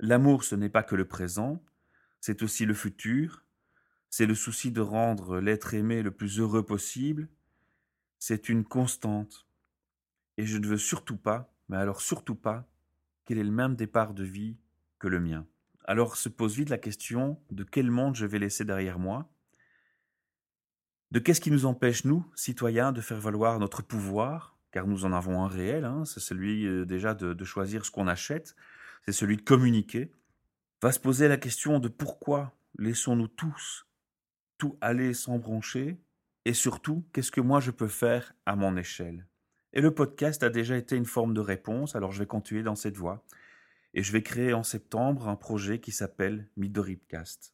L'amour, 0.00 0.44
ce 0.44 0.56
n'est 0.56 0.68
pas 0.68 0.82
que 0.82 0.96
le 0.96 1.06
présent, 1.06 1.62
c'est 2.20 2.42
aussi 2.42 2.66
le 2.66 2.74
futur, 2.74 3.44
c'est 4.10 4.26
le 4.26 4.34
souci 4.34 4.72
de 4.72 4.80
rendre 4.80 5.40
l'être 5.40 5.74
aimé 5.74 6.02
le 6.02 6.10
plus 6.10 6.40
heureux 6.40 6.64
possible, 6.64 7.28
c'est 8.18 8.48
une 8.48 8.64
constante. 8.64 9.46
Et 10.36 10.46
je 10.46 10.58
ne 10.58 10.66
veux 10.66 10.78
surtout 10.78 11.16
pas, 11.16 11.52
mais 11.68 11.76
alors 11.76 12.00
surtout 12.00 12.34
pas, 12.34 12.66
qu'il 13.24 13.38
ait 13.38 13.44
le 13.44 13.50
même 13.50 13.76
départ 13.76 14.14
de 14.14 14.24
vie 14.24 14.56
que 14.98 15.08
le 15.08 15.20
mien. 15.20 15.46
Alors 15.84 16.16
se 16.16 16.28
pose 16.28 16.56
vite 16.56 16.70
la 16.70 16.78
question 16.78 17.38
de 17.50 17.64
quel 17.64 17.90
monde 17.90 18.16
je 18.16 18.26
vais 18.26 18.38
laisser 18.38 18.64
derrière 18.64 18.98
moi, 18.98 19.30
de 21.10 21.18
qu'est-ce 21.18 21.40
qui 21.40 21.50
nous 21.50 21.66
empêche, 21.66 22.04
nous, 22.04 22.24
citoyens, 22.34 22.92
de 22.92 23.00
faire 23.00 23.20
valoir 23.20 23.58
notre 23.58 23.82
pouvoir, 23.82 24.56
car 24.72 24.86
nous 24.86 25.04
en 25.04 25.12
avons 25.12 25.44
un 25.44 25.48
réel, 25.48 25.84
hein, 25.84 26.04
c'est 26.04 26.20
celui 26.20 26.66
euh, 26.66 26.84
déjà 26.84 27.14
de, 27.14 27.44
choisir 27.44 27.84
ce 27.84 27.90
qu'on 27.90 28.08
achète, 28.08 28.56
c'est 29.04 29.12
celui 29.12 29.36
de 29.36 29.42
communiquer, 29.42 30.10
va 30.82 30.92
se 30.92 30.98
poser 30.98 31.28
la 31.28 31.36
question 31.36 31.78
de 31.78 31.88
pourquoi 31.88 32.52
laissons-nous 32.78 33.28
tous 33.28 33.86
tout 34.58 34.76
aller 34.80 35.14
sans 35.14 35.38
brancher, 35.38 35.98
et 36.44 36.54
surtout, 36.54 37.04
qu'est-ce 37.12 37.32
que 37.32 37.40
moi 37.40 37.60
je 37.60 37.70
peux 37.70 37.88
faire 37.88 38.34
à 38.46 38.56
mon 38.56 38.76
échelle? 38.76 39.26
Et 39.72 39.80
le 39.80 39.92
podcast 39.92 40.42
a 40.42 40.50
déjà 40.50 40.76
été 40.76 40.96
une 40.96 41.06
forme 41.06 41.34
de 41.34 41.40
réponse, 41.40 41.96
alors 41.96 42.12
je 42.12 42.20
vais 42.20 42.26
continuer 42.26 42.62
dans 42.62 42.76
cette 42.76 42.96
voie. 42.96 43.24
Et 43.94 44.02
je 44.02 44.12
vais 44.12 44.22
créer 44.22 44.52
en 44.52 44.62
septembre 44.62 45.28
un 45.28 45.36
projet 45.36 45.80
qui 45.80 45.92
s'appelle 45.92 46.48
Midoripcast. 46.56 47.53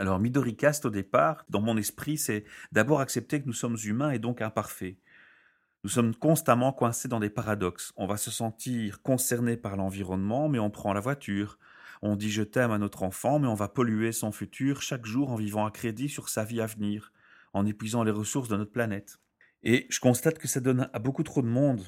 Alors 0.00 0.20
Midoricast 0.20 0.84
au 0.84 0.90
départ, 0.90 1.44
dans 1.48 1.60
mon 1.60 1.76
esprit, 1.76 2.18
c'est 2.18 2.44
d'abord 2.70 3.00
accepter 3.00 3.40
que 3.40 3.46
nous 3.46 3.52
sommes 3.52 3.76
humains 3.84 4.12
et 4.12 4.20
donc 4.20 4.40
imparfaits. 4.40 4.96
Nous 5.82 5.90
sommes 5.90 6.14
constamment 6.14 6.72
coincés 6.72 7.08
dans 7.08 7.18
des 7.18 7.30
paradoxes. 7.30 7.92
On 7.96 8.06
va 8.06 8.16
se 8.16 8.30
sentir 8.30 9.02
concerné 9.02 9.56
par 9.56 9.76
l'environnement, 9.76 10.48
mais 10.48 10.60
on 10.60 10.70
prend 10.70 10.92
la 10.92 11.00
voiture. 11.00 11.58
On 12.00 12.14
dit 12.14 12.30
je 12.30 12.44
t'aime 12.44 12.70
à 12.70 12.78
notre 12.78 13.02
enfant, 13.02 13.40
mais 13.40 13.48
on 13.48 13.54
va 13.54 13.66
polluer 13.66 14.12
son 14.12 14.30
futur 14.30 14.82
chaque 14.82 15.04
jour 15.04 15.32
en 15.32 15.36
vivant 15.36 15.66
à 15.66 15.72
crédit 15.72 16.08
sur 16.08 16.28
sa 16.28 16.44
vie 16.44 16.60
à 16.60 16.66
venir, 16.66 17.12
en 17.52 17.66
épuisant 17.66 18.04
les 18.04 18.12
ressources 18.12 18.48
de 18.48 18.56
notre 18.56 18.70
planète. 18.70 19.18
Et 19.64 19.86
je 19.90 19.98
constate 19.98 20.38
que 20.38 20.46
ça 20.46 20.60
donne 20.60 20.88
à 20.92 20.98
beaucoup 21.00 21.24
trop 21.24 21.42
de 21.42 21.48
monde 21.48 21.84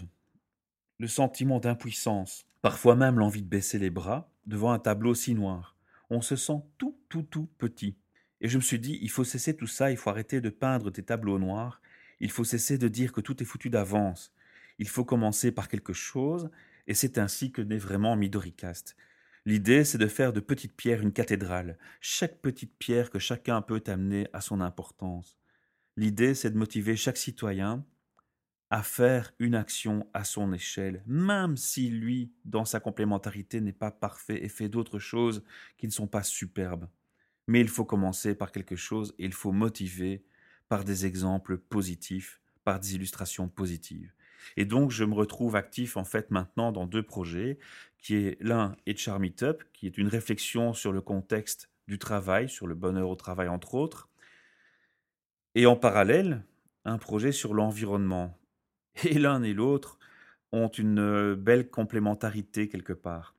le 0.98 1.06
sentiment 1.06 1.60
d'impuissance, 1.60 2.44
parfois 2.60 2.96
même 2.96 3.20
l'envie 3.20 3.42
de 3.42 3.48
baisser 3.48 3.78
les 3.78 3.90
bras 3.90 4.32
devant 4.46 4.72
un 4.72 4.80
tableau 4.80 5.14
si 5.14 5.34
noir 5.34 5.76
on 6.10 6.20
se 6.20 6.36
sent 6.36 6.60
tout, 6.76 6.98
tout, 7.08 7.22
tout 7.22 7.48
petit. 7.56 7.96
Et 8.40 8.48
je 8.48 8.56
me 8.56 8.62
suis 8.62 8.78
dit, 8.78 8.98
il 9.02 9.10
faut 9.10 9.24
cesser 9.24 9.56
tout 9.56 9.66
ça, 9.66 9.90
il 9.90 9.96
faut 9.96 10.10
arrêter 10.10 10.40
de 10.40 10.50
peindre 10.50 10.90
tes 10.90 11.02
tableaux 11.02 11.38
noirs, 11.38 11.80
il 12.20 12.30
faut 12.30 12.44
cesser 12.44 12.78
de 12.78 12.88
dire 12.88 13.12
que 13.12 13.20
tout 13.20 13.42
est 13.42 13.46
foutu 13.46 13.70
d'avance. 13.70 14.32
Il 14.78 14.88
faut 14.88 15.04
commencer 15.04 15.52
par 15.52 15.68
quelque 15.68 15.92
chose, 15.92 16.50
et 16.86 16.94
c'est 16.94 17.18
ainsi 17.18 17.52
que 17.52 17.62
naît 17.62 17.78
vraiment 17.78 18.16
Midoricast. 18.16 18.96
L'idée, 19.46 19.84
c'est 19.84 19.98
de 19.98 20.06
faire 20.06 20.32
de 20.32 20.40
petites 20.40 20.76
pierres 20.76 21.02
une 21.02 21.12
cathédrale, 21.12 21.78
chaque 22.00 22.40
petite 22.40 22.76
pierre 22.78 23.10
que 23.10 23.18
chacun 23.18 23.62
peut 23.62 23.82
amener 23.86 24.28
à 24.32 24.40
son 24.40 24.60
importance. 24.60 25.38
L'idée, 25.96 26.34
c'est 26.34 26.50
de 26.50 26.58
motiver 26.58 26.96
chaque 26.96 27.16
citoyen 27.16 27.84
à 28.70 28.82
faire 28.82 29.32
une 29.38 29.54
action 29.54 30.08
à 30.14 30.24
son 30.24 30.52
échelle, 30.52 31.02
même 31.06 31.56
si 31.56 31.90
lui, 31.90 32.32
dans 32.44 32.64
sa 32.64 32.80
complémentarité, 32.80 33.60
n'est 33.60 33.72
pas 33.72 33.90
parfait 33.90 34.44
et 34.44 34.48
fait 34.48 34.68
d'autres 34.68 34.98
choses 34.98 35.42
qui 35.76 35.86
ne 35.86 35.92
sont 35.92 36.06
pas 36.06 36.22
superbes. 36.22 36.88
Mais 37.50 37.60
il 37.60 37.68
faut 37.68 37.84
commencer 37.84 38.36
par 38.36 38.52
quelque 38.52 38.76
chose 38.76 39.12
et 39.18 39.24
il 39.24 39.32
faut 39.32 39.50
motiver 39.50 40.22
par 40.68 40.84
des 40.84 41.04
exemples 41.04 41.58
positifs, 41.58 42.40
par 42.62 42.78
des 42.78 42.94
illustrations 42.94 43.48
positives. 43.48 44.12
Et 44.56 44.64
donc, 44.64 44.92
je 44.92 45.02
me 45.02 45.14
retrouve 45.14 45.56
actif 45.56 45.96
en 45.96 46.04
fait 46.04 46.30
maintenant 46.30 46.70
dans 46.70 46.86
deux 46.86 47.02
projets, 47.02 47.58
qui 47.98 48.14
est 48.14 48.36
l'un 48.40 48.76
HR 48.86 49.18
Meetup, 49.18 49.64
qui 49.72 49.88
est 49.88 49.98
une 49.98 50.06
réflexion 50.06 50.74
sur 50.74 50.92
le 50.92 51.00
contexte 51.00 51.68
du 51.88 51.98
travail, 51.98 52.48
sur 52.48 52.68
le 52.68 52.76
bonheur 52.76 53.08
au 53.08 53.16
travail 53.16 53.48
entre 53.48 53.74
autres, 53.74 54.08
et 55.56 55.66
en 55.66 55.74
parallèle, 55.74 56.44
un 56.84 56.98
projet 56.98 57.32
sur 57.32 57.52
l'environnement, 57.52 58.38
et 59.02 59.18
l'un 59.18 59.42
et 59.42 59.54
l'autre 59.54 59.98
ont 60.52 60.68
une 60.68 61.00
euh, 61.00 61.34
belle 61.34 61.68
complémentarité 61.68 62.68
quelque 62.68 62.92
part. 62.92 63.34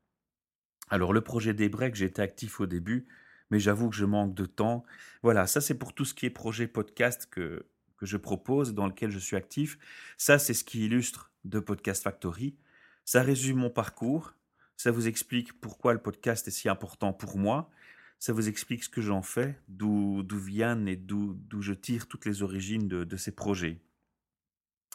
Alors 0.89 1.13
le 1.13 1.21
projet 1.21 1.54
des 1.54 1.69
breaks, 1.69 1.95
j'étais 1.95 2.21
actif 2.21 2.60
au 2.60 2.65
début, 2.65 3.08
mais 3.52 3.60
j'avoue 3.60 3.90
que 3.90 3.96
je 3.96 4.06
manque 4.06 4.34
de 4.34 4.46
temps. 4.46 4.84
Voilà, 5.22 5.46
ça 5.46 5.62
c'est 5.62 5.78
pour 5.78 5.94
tout 5.94 6.06
ce 6.06 6.14
qui 6.14 6.26
est 6.26 6.32
projet 6.32 6.68
podcast 6.68 7.28
que, 7.30 7.68
que 7.98 8.06
je 8.06 8.18
propose, 8.18 8.74
dans 8.74 8.88
lequel 8.88 9.12
je 9.12 9.20
suis 9.20 9.36
actif. 9.36 9.78
Ça 10.18 10.40
c'est 10.40 10.56
ce 10.56 10.64
qui 10.64 10.86
illustre 10.86 11.32
de 11.46 11.60
Podcast 11.60 12.04
Factory. 12.04 12.56
Ça 13.06 13.22
résume 13.22 13.58
mon 13.58 13.70
parcours, 13.70 14.34
ça 14.78 14.92
vous 14.92 15.08
explique 15.08 15.60
pourquoi 15.60 15.94
le 15.94 16.00
podcast 16.00 16.48
est 16.48 16.52
si 16.52 16.70
important 16.70 17.14
pour 17.14 17.38
moi, 17.38 17.70
ça 18.20 18.34
vous 18.34 18.48
explique 18.48 18.84
ce 18.84 18.90
que 18.90 19.02
j'en 19.02 19.22
fais, 19.22 19.60
d'où 19.68 20.24
viennent 20.30 20.88
et 20.88 20.96
d'où 20.96 21.38
je 21.60 21.74
tire 21.74 22.08
toutes 22.08 22.26
les 22.26 22.44
origines 22.44 22.88
de, 22.88 23.04
de 23.04 23.18
ces 23.18 23.32
projets. 23.32 23.82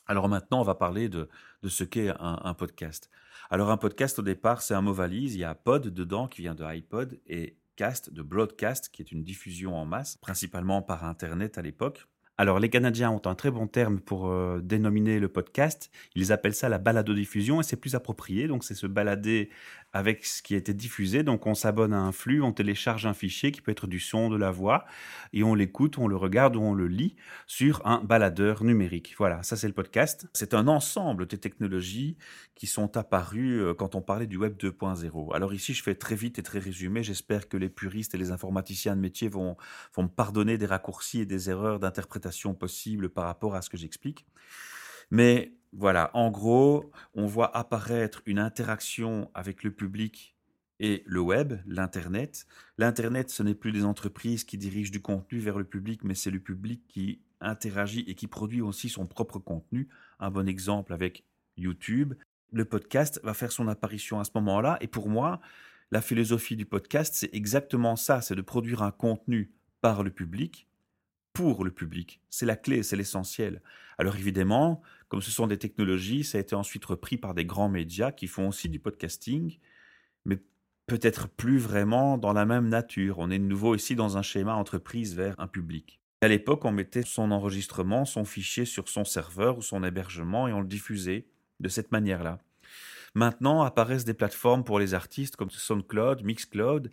Alors 0.07 0.29
maintenant, 0.29 0.61
on 0.61 0.65
va 0.65 0.77
parler 0.77 1.09
de, 1.09 1.29
de 1.63 1.69
ce 1.69 1.83
qu'est 1.83 2.11
un, 2.11 2.41
un 2.45 2.55
podcast. 2.55 3.11
Alors 3.51 3.71
un 3.71 3.77
podcast, 3.77 4.21
au 4.21 4.23
départ, 4.23 4.63
c'est 4.63 4.75
un 4.75 4.81
mot 4.81 4.93
valise. 4.93 5.35
Il 5.35 5.41
y 5.41 5.45
a 5.45 5.55
pod 5.55 5.89
dedans 5.89 6.29
qui 6.29 6.43
vient 6.43 6.55
de 6.55 6.65
iPod 6.65 7.21
et 7.27 7.57
cast 7.77 8.13
de 8.13 8.23
broadcast, 8.23 8.89
qui 8.89 9.03
est 9.03 9.13
une 9.13 9.23
diffusion 9.23 9.77
en 9.77 9.85
masse, 9.85 10.17
principalement 10.17 10.83
par 10.83 11.05
Internet 11.05 11.59
à 11.59 11.63
l'époque. 11.63 12.09
Alors, 12.39 12.61
les 12.61 12.69
Canadiens 12.69 13.11
ont 13.11 13.23
un 13.25 13.35
très 13.35 13.51
bon 13.51 13.67
terme 13.67 13.99
pour 13.99 14.29
euh, 14.29 14.61
dénominer 14.63 15.19
le 15.21 15.29
podcast. 15.29 15.91
Ils 16.15 16.33
appellent 16.33 16.55
ça 16.55 16.69
la 16.69 16.77
balado-diffusion 16.77 17.61
et 17.61 17.65
c'est 17.65 17.77
plus 17.77 17.95
approprié. 17.95 18.47
Donc, 18.47 18.63
c'est 18.63 18.75
se 18.75 18.87
balader 18.87 19.49
avec 19.95 20.27
ce 20.27 20.43
qui 20.43 20.53
a 20.55 20.59
été 20.59 20.75
diffusé. 20.75 21.23
Donc, 21.23 21.47
on 21.47 21.55
s'abonne 21.55 21.95
à 21.95 21.99
un 21.99 22.13
flux, 22.13 22.43
on 22.43 22.53
télécharge 22.53 23.07
un 23.07 23.15
fichier 23.15 23.53
qui 23.53 23.63
peut 23.63 23.73
être 23.73 23.87
du 23.87 24.01
son, 24.01 24.29
de 24.29 24.37
la 24.37 24.51
voix, 24.51 24.85
et 25.33 25.43
on 25.43 25.55
l'écoute, 25.55 25.97
on 25.97 26.09
le 26.09 26.17
regarde 26.17 26.57
ou 26.57 26.61
on 26.61 26.75
le 26.75 26.89
lit 26.89 27.17
sur 27.47 27.81
un 27.87 28.03
baladeur 28.05 28.65
numérique. 28.65 29.15
Voilà, 29.17 29.43
ça 29.43 29.57
c'est 29.57 29.69
le 29.69 29.73
podcast. 29.73 30.29
C'est 30.35 30.53
un 30.53 30.69
ensemble 30.69 31.27
de 31.27 31.37
technologies 31.37 32.19
qui 32.55 32.67
sont 32.67 32.99
apparues 32.99 33.63
euh, 33.63 33.73
quand 33.73 33.95
on 33.95 34.03
parlait 34.03 34.27
du 34.27 34.37
Web 34.37 34.59
2.0. 34.59 35.35
Alors 35.35 35.55
ici, 35.55 35.73
je 35.73 35.83
fais 35.83 35.95
très 35.95 36.17
vite 36.17 36.39
et 36.39 36.43
très 36.43 36.59
résumé. 36.59 37.03
J'espère 37.03 37.49
que 37.49 37.57
les 37.57 37.71
puristes 37.71 38.15
et 38.15 38.19
les 38.19 38.31
informaticiens 38.31 38.95
de 38.95 39.01
métier 39.01 39.29
vont, 39.29 39.57
vont 39.95 40.03
me 40.03 40.09
pardonner 40.09 40.59
des 40.59 40.67
raccourcis 40.67 41.21
et 41.21 41.27
des 41.27 41.49
erreurs 41.49 41.79
d'interprétation 41.79 42.26
possibles 42.55 43.09
par 43.09 43.25
rapport 43.25 43.55
à 43.55 43.63
ce 43.63 43.71
que 43.71 43.77
j'explique. 43.77 44.27
Mais 45.11 45.53
voilà, 45.73 46.11
en 46.15 46.31
gros, 46.31 46.91
on 47.15 47.27
voit 47.27 47.57
apparaître 47.57 48.23
une 48.27 48.39
interaction 48.39 49.31
avec 49.35 49.63
le 49.63 49.71
public 49.71 50.35
et 50.79 51.03
le 51.07 51.21
web, 51.21 51.55
l'Internet. 51.67 52.47
L'Internet, 52.79 53.31
ce 53.31 53.43
n'est 53.43 53.55
plus 53.55 53.73
des 53.73 53.85
entreprises 53.85 54.45
qui 54.45 54.59
dirigent 54.59 54.91
du 54.91 55.01
contenu 55.01 55.39
vers 55.39 55.59
le 55.59 55.65
public, 55.65 56.05
mais 56.05 56.15
c'est 56.15 56.31
le 56.31 56.41
public 56.41 56.83
qui 56.89 57.21
interagit 57.41 58.05
et 58.09 58.15
qui 58.15 58.27
produit 58.27 58.61
aussi 58.61 58.89
son 58.89 59.07
propre 59.07 59.39
contenu. 59.39 59.89
Un 60.21 60.31
bon 60.31 60.49
exemple 60.49 60.93
avec 60.93 61.25
YouTube. 61.57 62.15
Le 62.53 62.65
podcast 62.65 63.21
va 63.23 63.35
faire 63.35 63.53
son 63.53 63.69
apparition 63.69 64.21
à 64.21 64.25
ce 64.25 64.31
moment-là. 64.35 64.79
Et 64.81 64.87
pour 64.87 65.09
moi, 65.09 65.41
la 65.91 66.01
philosophie 66.01 66.57
du 66.57 66.67
podcast, 66.67 67.15
c'est 67.15 67.35
exactement 67.35 67.97
ça, 67.97 68.21
c'est 68.21 68.35
de 68.35 68.43
produire 68.43 68.83
un 68.83 68.91
contenu 68.91 69.53
par 69.81 70.03
le 70.03 70.11
public 70.11 70.67
pour 71.37 71.65
le 71.65 71.71
public. 71.71 72.23
C'est 72.31 72.47
la 72.47 72.57
clé, 72.57 72.83
c'est 72.83 72.97
l'essentiel. 72.97 73.61
Alors 73.99 74.17
évidemment, 74.17 74.81
comme 75.09 75.21
ce 75.21 75.31
sont 75.31 75.47
des 75.47 75.59
technologies, 75.59 76.25
ça 76.25 76.39
a 76.39 76.41
été 76.41 76.55
ensuite 76.55 76.87
repris 76.87 77.19
par 77.19 77.35
des 77.35 77.45
grands 77.45 77.69
médias 77.69 78.11
qui 78.11 78.27
font 78.27 78.49
aussi 78.49 78.71
du 78.71 78.79
podcasting, 78.79 79.59
mais 80.25 80.39
peut-être 80.87 81.29
plus 81.29 81.59
vraiment 81.59 82.17
dans 82.17 82.33
la 82.33 82.47
même 82.47 82.71
nature. 82.71 83.19
On 83.19 83.31
est 83.31 83.39
de 83.39 83.45
nouveau 83.45 83.75
ici 83.75 83.95
dans 83.95 84.17
un 84.17 84.23
schéma 84.23 84.55
entreprise 84.55 85.15
vers 85.15 85.39
un 85.39 85.47
public. 85.47 86.01
À 86.23 86.29
l'époque, 86.29 86.65
on 86.65 86.73
mettait 86.73 87.03
son 87.03 87.31
enregistrement, 87.31 88.07
son 88.07 88.25
fichier 88.25 88.65
sur 88.65 88.89
son 88.89 89.05
serveur 89.05 89.59
ou 89.59 89.63
son 89.63 89.85
hébergement 89.85 90.49
et 90.49 90.55
on 90.55 90.63
le 90.63 90.67
diffusait 90.67 91.27
de 91.61 91.69
cette 91.69 91.93
manière-là. 91.93 92.39
Maintenant 93.15 93.61
apparaissent 93.61 94.07
des 94.07 94.15
plateformes 94.15 94.65
pour 94.65 94.79
les 94.79 94.95
artistes 94.95 95.37
comme 95.37 95.51
SoundCloud, 95.51 96.25
Mixcloud, 96.25 96.91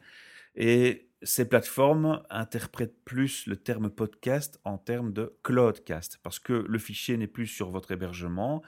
et 0.56 1.08
ces 1.23 1.47
plateformes 1.47 2.21
interprètent 2.29 3.03
plus 3.05 3.47
le 3.47 3.55
terme 3.55 3.89
podcast 3.89 4.59
en 4.63 4.77
termes 4.77 5.13
de 5.13 5.36
cloudcast, 5.43 6.19
parce 6.23 6.39
que 6.39 6.53
le 6.53 6.79
fichier 6.79 7.17
n'est 7.17 7.27
plus 7.27 7.47
sur 7.47 7.69
votre 7.69 7.91
hébergement, 7.91 8.62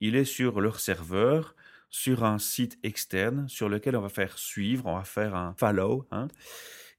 il 0.00 0.16
est 0.16 0.24
sur 0.24 0.60
leur 0.60 0.80
serveur, 0.80 1.54
sur 1.90 2.24
un 2.24 2.38
site 2.38 2.78
externe, 2.82 3.48
sur 3.48 3.68
lequel 3.68 3.96
on 3.96 4.00
va 4.00 4.08
faire 4.08 4.38
suivre, 4.38 4.86
on 4.86 4.96
va 4.96 5.04
faire 5.04 5.34
un 5.34 5.54
follow, 5.58 6.06
hein, 6.10 6.28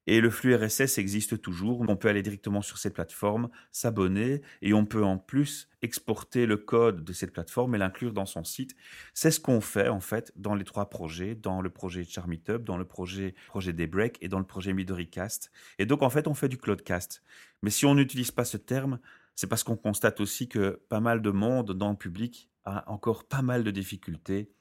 et 0.08 0.22
le 0.22 0.30
flux 0.30 0.56
RSS 0.56 0.98
existe 0.98 1.42
toujours. 1.42 1.84
On 1.88 1.96
peut 1.96 2.10
aller 2.10 2.22
directement 2.22 2.62
sur 2.62 2.78
cette 2.78 2.94
plateforme, 2.94 3.50
s'abonner 3.72 4.42
et 4.62 4.74
on 4.74 4.86
peut 4.86 5.04
en 5.04 5.18
plus 5.18 5.70
exporter 5.82 6.46
le 6.46 6.58
code 6.58 7.04
de 7.04 7.14
cette 7.14 7.32
plateforme 7.32 7.76
et 7.76 7.78
l'inclure 7.78 8.14
dans 8.14 8.26
son 8.26 8.44
site. 8.44 8.76
C'est 9.14 9.32
ce 9.32 9.40
qu'on 9.40 9.62
fait 9.62 9.90
en 9.90 10.00
fait 10.00 10.32
dans 10.36 10.56
les 10.56 10.64
trois 10.64 10.90
projets, 10.90 11.36
dans 11.36 11.62
le 11.62 11.70
projet 11.70 12.04
Charmeetup, 12.04 12.64
dans 12.64 12.78
le 12.78 12.86
projet 12.86 13.36
projet 13.48 13.74
Daybreak 13.74 14.18
et 14.22 14.28
dans 14.28 14.40
le 14.40 14.46
projet 14.46 14.74
Midoricast. 14.74 15.52
Et 15.80 15.86
donc 15.86 16.02
en 16.02 16.10
fait 16.10 16.28
on 16.28 16.34
fait 16.34 16.50
du 16.50 16.58
cloudcast. 16.58 17.24
Mais 17.62 17.70
si 17.70 17.86
on 17.86 17.96
n'utilise 17.96 18.32
pas 18.32 18.46
ce 18.46 18.58
terme, 18.58 19.00
c'est 19.36 19.48
parce 19.48 19.64
qu'on 19.64 19.78
constate 19.78 20.20
aussi 20.20 20.48
que 20.48 20.82
pas 20.90 21.00
mal 21.00 21.22
de 21.22 21.32
monde 21.32 21.72
dans 21.72 21.92
le 21.92 21.98
public 21.98 22.50
a 22.66 22.90
encore 22.92 23.26
pas 23.26 23.42
mal 23.42 23.64
de 23.64 23.72
difficultés 23.72 24.52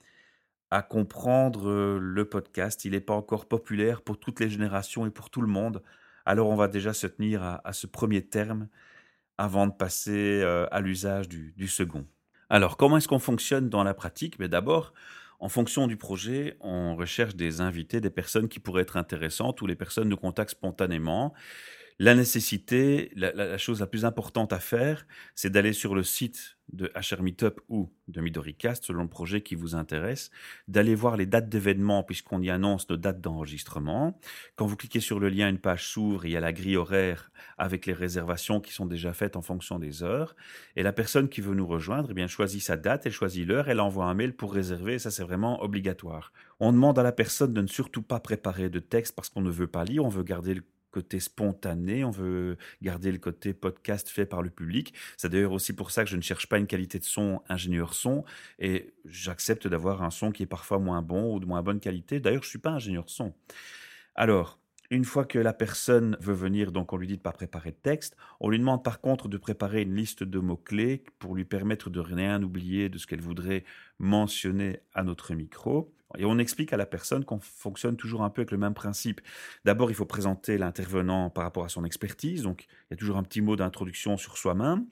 à 0.73 0.81
comprendre 0.81 1.99
le 2.01 2.25
podcast. 2.25 2.87
Il 2.87 2.93
n'est 2.93 3.01
pas 3.01 3.13
encore 3.13 3.45
populaire 3.45 4.01
pour 4.01 4.19
toutes 4.19 4.41
les 4.41 4.49
générations 4.49 5.05
et 5.05 5.11
pour 5.11 5.29
tout 5.29 5.43
le 5.43 5.47
monde. 5.47 5.83
Alors 6.25 6.49
on 6.49 6.57
va 6.57 6.67
déjà 6.67 6.95
se 6.95 7.07
tenir 7.07 7.43
à, 7.43 7.73
ce 7.75 7.87
premier 7.87 8.23
terme 8.23 8.69
avant 9.37 9.67
de 9.67 9.73
passer 9.73 10.43
à 10.43 10.81
l'usage 10.81 11.29
du, 11.29 11.69
second. 11.69 12.07
Alors 12.49 12.79
comment 12.79 12.97
est-ce 12.97 13.07
qu'on 13.07 13.19
fonctionne 13.19 13.69
dans 13.69 13.85
la 13.85 13.93
pratique? 13.93 14.39
Mais 14.39 14.49
D'abord, 14.49 14.95
en 15.41 15.51
fonction 15.51 15.87
du 15.87 15.99
projet, 15.99 16.57
on 16.61 16.97
recherche 16.97 17.37
des 17.37 17.61
invités, 17.61 18.01
des 18.01 18.09
personnes 18.09 18.49
qui 18.49 18.59
pourraient 18.59 18.83
être 18.83 18.97
intéressantes 18.97 19.61
ou 19.61 19.67
les 19.67 19.77
personnes 19.77 20.09
nous 20.09 20.17
contactent 20.17 20.53
spontanément. 20.53 21.35
La 21.99 22.15
nécessité, 22.15 23.11
la, 23.15 23.59
chose 23.59 23.81
la 23.81 23.87
plus 23.87 24.05
importante 24.05 24.53
à 24.53 24.59
faire, 24.59 25.07
c'est 25.35 25.51
d'aller 25.51 25.73
sur 25.73 25.95
le 25.95 26.03
site 26.03 26.57
de 26.73 26.91
HR 26.97 27.23
Meetup 27.23 27.61
ou 27.69 27.93
de 28.09 28.21
MidoriCast, 28.21 28.85
selon 28.85 29.03
le 29.03 29.09
projet 29.09 29.43
qui 29.43 29.55
vous 29.55 29.75
intéresse, 29.75 30.31
d'aller 30.69 30.95
voir 30.95 31.17
les 31.17 31.27
dates 31.27 31.49
d'événements, 31.49 32.03
puisqu'on 32.03 32.41
y 32.41 32.51
annonce 32.51 32.89
nos 32.89 32.97
dates 32.97 33.21
d'enregistrement. 33.21 34.19
Quand 34.57 34.67
vous 34.67 34.77
cliquez 34.77 35.01
sur 35.01 35.21
le 35.21 35.29
lien, 35.29 35.49
une 35.49 35.59
page 35.59 35.87
s'ouvre, 35.87 36.25
il 36.25 36.33
y 36.33 36.37
a 36.37 36.41
la 36.41 36.53
grille 36.53 36.77
horaire 36.77 37.31
avec 37.59 37.85
les 37.87 37.93
réservations 37.93 38.61
qui 38.61 38.73
sont 38.73 38.87
déjà 38.87 39.13
faites 39.13 39.37
en 39.37 39.43
fonction 39.43 39.79
des 39.79 40.03
heures. 40.03 40.35
Et 40.77 40.83
la 40.83 40.93
personne 40.93 41.29
qui 41.29 41.41
veut 41.41 41.55
nous 41.55 41.67
rejoindre, 41.67 42.09
eh 42.11 42.15
bien, 42.15 42.27
choisit 42.27 42.63
sa 42.63 42.77
date, 42.77 43.07
elle 43.07 43.13
choisit 43.13 43.47
l'heure, 43.47 43.69
elle 43.69 43.81
envoie 43.81 44.07
un 44.07 44.15
mail 44.15 44.35
pour 44.35 44.55
réserver, 44.55 44.99
ça 44.99 45.11
c'est 45.11 45.25
vraiment 45.25 45.63
obligatoire. 45.63 46.33
On 46.59 46.73
demande 46.73 46.99
à 46.99 47.03
la 47.03 47.13
personne 47.13 47.53
de 47.53 47.61
ne 47.61 47.67
surtout 47.67 48.03
pas 48.03 48.21
préparer 48.21 48.71
de 48.71 48.79
texte 48.79 49.15
parce 49.15 49.29
qu'on 49.29 49.43
ne 49.43 49.51
veut 49.51 49.67
pas 49.67 49.85
lire, 49.85 50.05
on 50.05 50.09
veut 50.09 50.23
garder 50.23 50.55
le 50.55 50.65
côté 50.93 51.19
spontané, 51.19 52.05
on 52.05 52.11
veut 52.11 52.57
garder 52.83 53.11
le 53.11 53.19
côté 53.19 53.55
podcast 53.55 54.09
fait 54.09 54.27
par 54.27 54.43
le 54.43 54.51
public. 54.51 54.95
C'est 55.17 55.29
d'ailleurs 55.31 55.53
aussi 55.53 55.73
pour 55.73 55.91
ça 55.91 56.05
que 56.05 56.11
je 56.11 56.17
ne 56.17 56.23
cherche 56.23 56.49
pas 56.49 56.59
une 56.59 56.69
qualité 56.69 56.99
de 56.99 57.05
son 57.05 57.43
ingénieur 57.49 57.95
son 57.95 58.25
et 58.59 58.93
j'accepte 59.05 59.67
d'avoir 59.67 60.03
un 60.03 60.11
son 60.11 60.31
qui 60.31 60.45
est 60.45 60.47
parfois 60.47 60.79
moins 60.79 61.03
bon 61.03 61.35
ou 61.35 61.41
de 61.41 61.47
moins 61.47 61.63
bonne 61.63 61.81
qualité. 61.81 62.21
D'ailleurs, 62.21 62.43
je 62.43 62.49
ne 62.49 62.51
suis 62.51 62.59
pas 62.59 62.71
ingénieur 62.71 63.05
son. 63.09 63.35
Alors, 64.15 64.62
une 64.93 65.07
fois 65.07 65.25
que 65.25 65.39
la 65.39 65.55
personne 65.55 66.19
veut 66.21 66.35
venir, 66.35 66.71
donc 66.71 66.93
on 66.93 66.99
lui 66.99 67.07
dit 67.07 67.15
de 67.15 67.21
ne 67.21 67.23
pas 67.23 67.33
préparer 67.33 67.71
de 67.71 67.77
texte, 67.77 68.15
on 68.41 68.51
lui 68.51 68.59
demande 68.59 68.85
par 68.85 69.01
contre 69.01 69.27
de 69.27 69.39
préparer 69.39 69.81
une 69.81 69.97
liste 69.97 70.23
de 70.23 70.39
mots-clés 70.39 71.03
pour 71.19 71.35
lui 71.35 71.47
permettre 71.47 71.89
de 71.89 71.99
rien 71.99 72.43
oublier 72.43 72.91
de 72.91 72.99
ce 72.99 73.07
qu'elle 73.07 73.23
voudrait 73.23 73.65
mentionner 73.99 74.81
à 74.93 75.03
notre 75.03 75.35
micro. 75.35 75.95
Et 76.19 76.27
on 76.27 76.39
explique 76.39 76.75
à 76.75 76.77
la 76.77 76.85
personne 76.85 77.25
qu'on 77.25 77.41
fonctionne 77.41 77.97
toujours 77.97 78.23
un 78.23 78.29
peu 78.29 78.43
avec 78.43 78.51
le 78.51 78.59
même 78.59 78.75
principe. 78.75 79.23
D'abord, 79.65 79.91
il 79.91 79.95
faut 79.95 80.05
présenter 80.05 80.59
l'intervenant 80.59 81.31
par 81.31 81.45
rapport 81.45 81.65
à 81.65 81.71
son 81.71 81.87
expertise. 81.87 82.43
Donc, 82.43 82.67
il 82.69 82.89
y 82.91 82.95
a 82.95 82.97
toujours 82.99 83.17
un 83.17 83.23
petit 83.23 83.41
mot 83.41 83.57
d'introduction 83.57 84.19
sur 84.19 84.37
soi-même. 84.37 84.85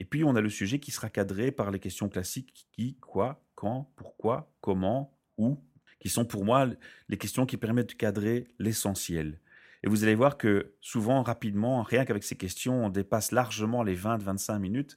Et 0.00 0.06
puis, 0.06 0.24
on 0.24 0.34
a 0.34 0.40
le 0.40 0.48
sujet 0.48 0.78
qui 0.78 0.92
sera 0.92 1.10
cadré 1.10 1.52
par 1.52 1.70
les 1.70 1.78
questions 1.78 2.08
classiques 2.08 2.66
qui, 2.72 2.96
quoi, 3.02 3.44
quand, 3.54 3.92
pourquoi, 3.96 4.50
comment, 4.62 5.12
où, 5.36 5.58
qui 6.00 6.08
sont 6.08 6.24
pour 6.24 6.46
moi 6.46 6.68
les 7.10 7.18
questions 7.18 7.44
qui 7.44 7.58
permettent 7.58 7.90
de 7.90 7.94
cadrer 7.94 8.48
l'essentiel. 8.58 9.38
Et 9.84 9.88
vous 9.88 10.04
allez 10.04 10.14
voir 10.14 10.38
que 10.38 10.74
souvent, 10.80 11.22
rapidement, 11.22 11.82
rien 11.82 12.04
qu'avec 12.04 12.22
ces 12.22 12.36
questions, 12.36 12.84
on 12.84 12.88
dépasse 12.88 13.32
largement 13.32 13.82
les 13.82 13.96
20-25 13.96 14.58
minutes. 14.58 14.96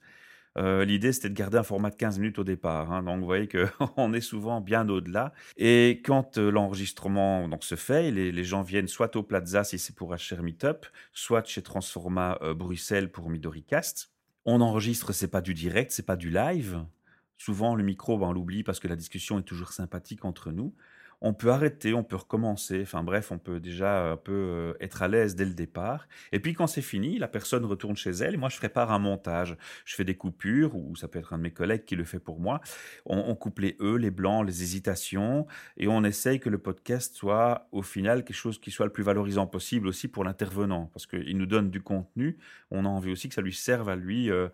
Euh, 0.58 0.86
l'idée, 0.86 1.12
c'était 1.12 1.30
de 1.30 1.34
garder 1.34 1.58
un 1.58 1.64
format 1.64 1.90
de 1.90 1.96
15 1.96 2.20
minutes 2.20 2.40
au 2.40 2.44
départ. 2.44 2.92
Hein. 2.92 3.04
donc, 3.04 3.20
vous 3.20 3.26
voyez 3.26 3.48
qu'on 3.48 4.14
est 4.14 4.22
souvent 4.22 4.62
bien 4.62 4.88
au-delà. 4.88 5.34
Et 5.58 6.02
quand 6.06 6.38
euh, 6.38 6.50
l'enregistrement 6.50 7.50
donc, 7.50 7.64
se 7.64 7.76
fait, 7.76 8.12
les, 8.12 8.44
gens 8.44 8.62
viennent 8.62 8.88
soit 8.88 9.16
au 9.16 9.24
Plaza, 9.24 9.64
si 9.64 9.78
c'est 9.80 9.96
pour 9.96 10.14
HR 10.14 10.44
Meetup, 10.44 10.86
soit 11.14 11.46
chez 11.46 11.62
Transforma 11.62 12.38
euh, 12.42 12.54
Bruxelles 12.54 13.12
pour 13.12 13.30
MidoriCast. 13.30 14.12
On 14.46 14.62
enregistre, 14.62 15.12
c'est 15.12 15.28
pas 15.28 15.42
du 15.42 15.54
direct, 15.54 15.92
c'est 15.92 16.06
pas 16.06 16.16
du 16.16 16.30
live. 16.30 16.86
Souvent, 17.38 17.76
le 17.76 17.84
micro, 17.84 18.18
ben, 18.18 18.28
on 18.28 18.34
l'oublie 18.34 18.64
parce 18.64 18.80
que 18.80 18.88
la 18.88 18.96
discussion 18.96 19.40
est 19.40 19.44
toujours 19.44 19.74
sympathique 19.74 20.24
entre 20.24 20.52
nous 20.52 20.74
on 21.26 21.34
peut 21.34 21.50
arrêter, 21.50 21.96
on 21.96 22.04
peut 22.04 22.18
recommencer. 22.18 22.84
Enfin 22.84 23.02
bref, 23.02 23.32
on 23.32 23.40
peut 23.40 23.60
déjà 23.60 24.12
un 24.12 24.16
peu 24.16 24.32
euh, 24.32 24.74
être 24.80 25.02
à 25.02 25.08
l'aise 25.08 25.36
dès 25.36 25.46
le 25.46 25.56
départ. 25.56 26.08
Et 26.32 26.40
puis 26.40 26.54
quand 26.54 26.68
c'est 26.68 26.84
fini, 26.84 27.18
la 27.18 27.28
personne 27.28 27.66
retourne 27.66 27.98
chez 27.98 28.12
elle 28.12 28.36
et 28.36 28.38
moi 28.38 28.50
je 28.50 28.58
prépare 28.58 28.92
un 28.92 29.00
montage. 29.00 29.58
Je 29.86 29.96
fais 29.96 30.04
des 30.04 30.14
coupures 30.14 30.76
ou 30.76 30.96
ça 30.96 31.08
peut 31.08 31.18
être 31.18 31.34
un 31.34 31.40
de 31.40 31.44
mes 31.44 31.52
collègues 31.52 31.84
qui 31.84 31.96
le 31.96 32.04
fait 32.04 32.20
pour 32.20 32.40
moi. 32.40 32.62
On, 33.08 33.34
coupe 33.34 33.58
les 33.58 33.76
e, 33.80 33.96
les 33.96 34.12
blancs, 34.12 34.46
les 34.46 34.62
hésitations 34.62 35.48
et 35.78 35.88
on 35.88 36.04
essaye 36.04 36.40
que 36.40 36.50
le 36.50 36.60
podcast 36.60 37.16
soit 37.16 37.68
au 37.72 37.82
final 37.82 38.24
quelque 38.24 38.38
chose 38.38 38.60
qui 38.60 38.70
soit 38.70 38.86
le 38.86 38.92
plus 38.92 39.04
valorisant 39.04 39.48
possible 39.48 39.88
aussi 39.88 40.08
pour 40.08 40.24
l'intervenant 40.24 40.92
parce 40.94 41.08
qu'il 41.08 41.36
nous 41.40 41.48
donne 41.48 41.72
du 41.72 41.82
contenu. 41.82 42.38
On 42.70 42.86
a 42.86 42.88
envie 42.88 43.12
aussi 43.12 43.30
que 43.30 43.36
ça 43.36 43.42
lui 43.42 43.54
serve 43.54 43.90
à 43.90 43.96
lui. 43.96 44.30
Euh, 44.30 44.50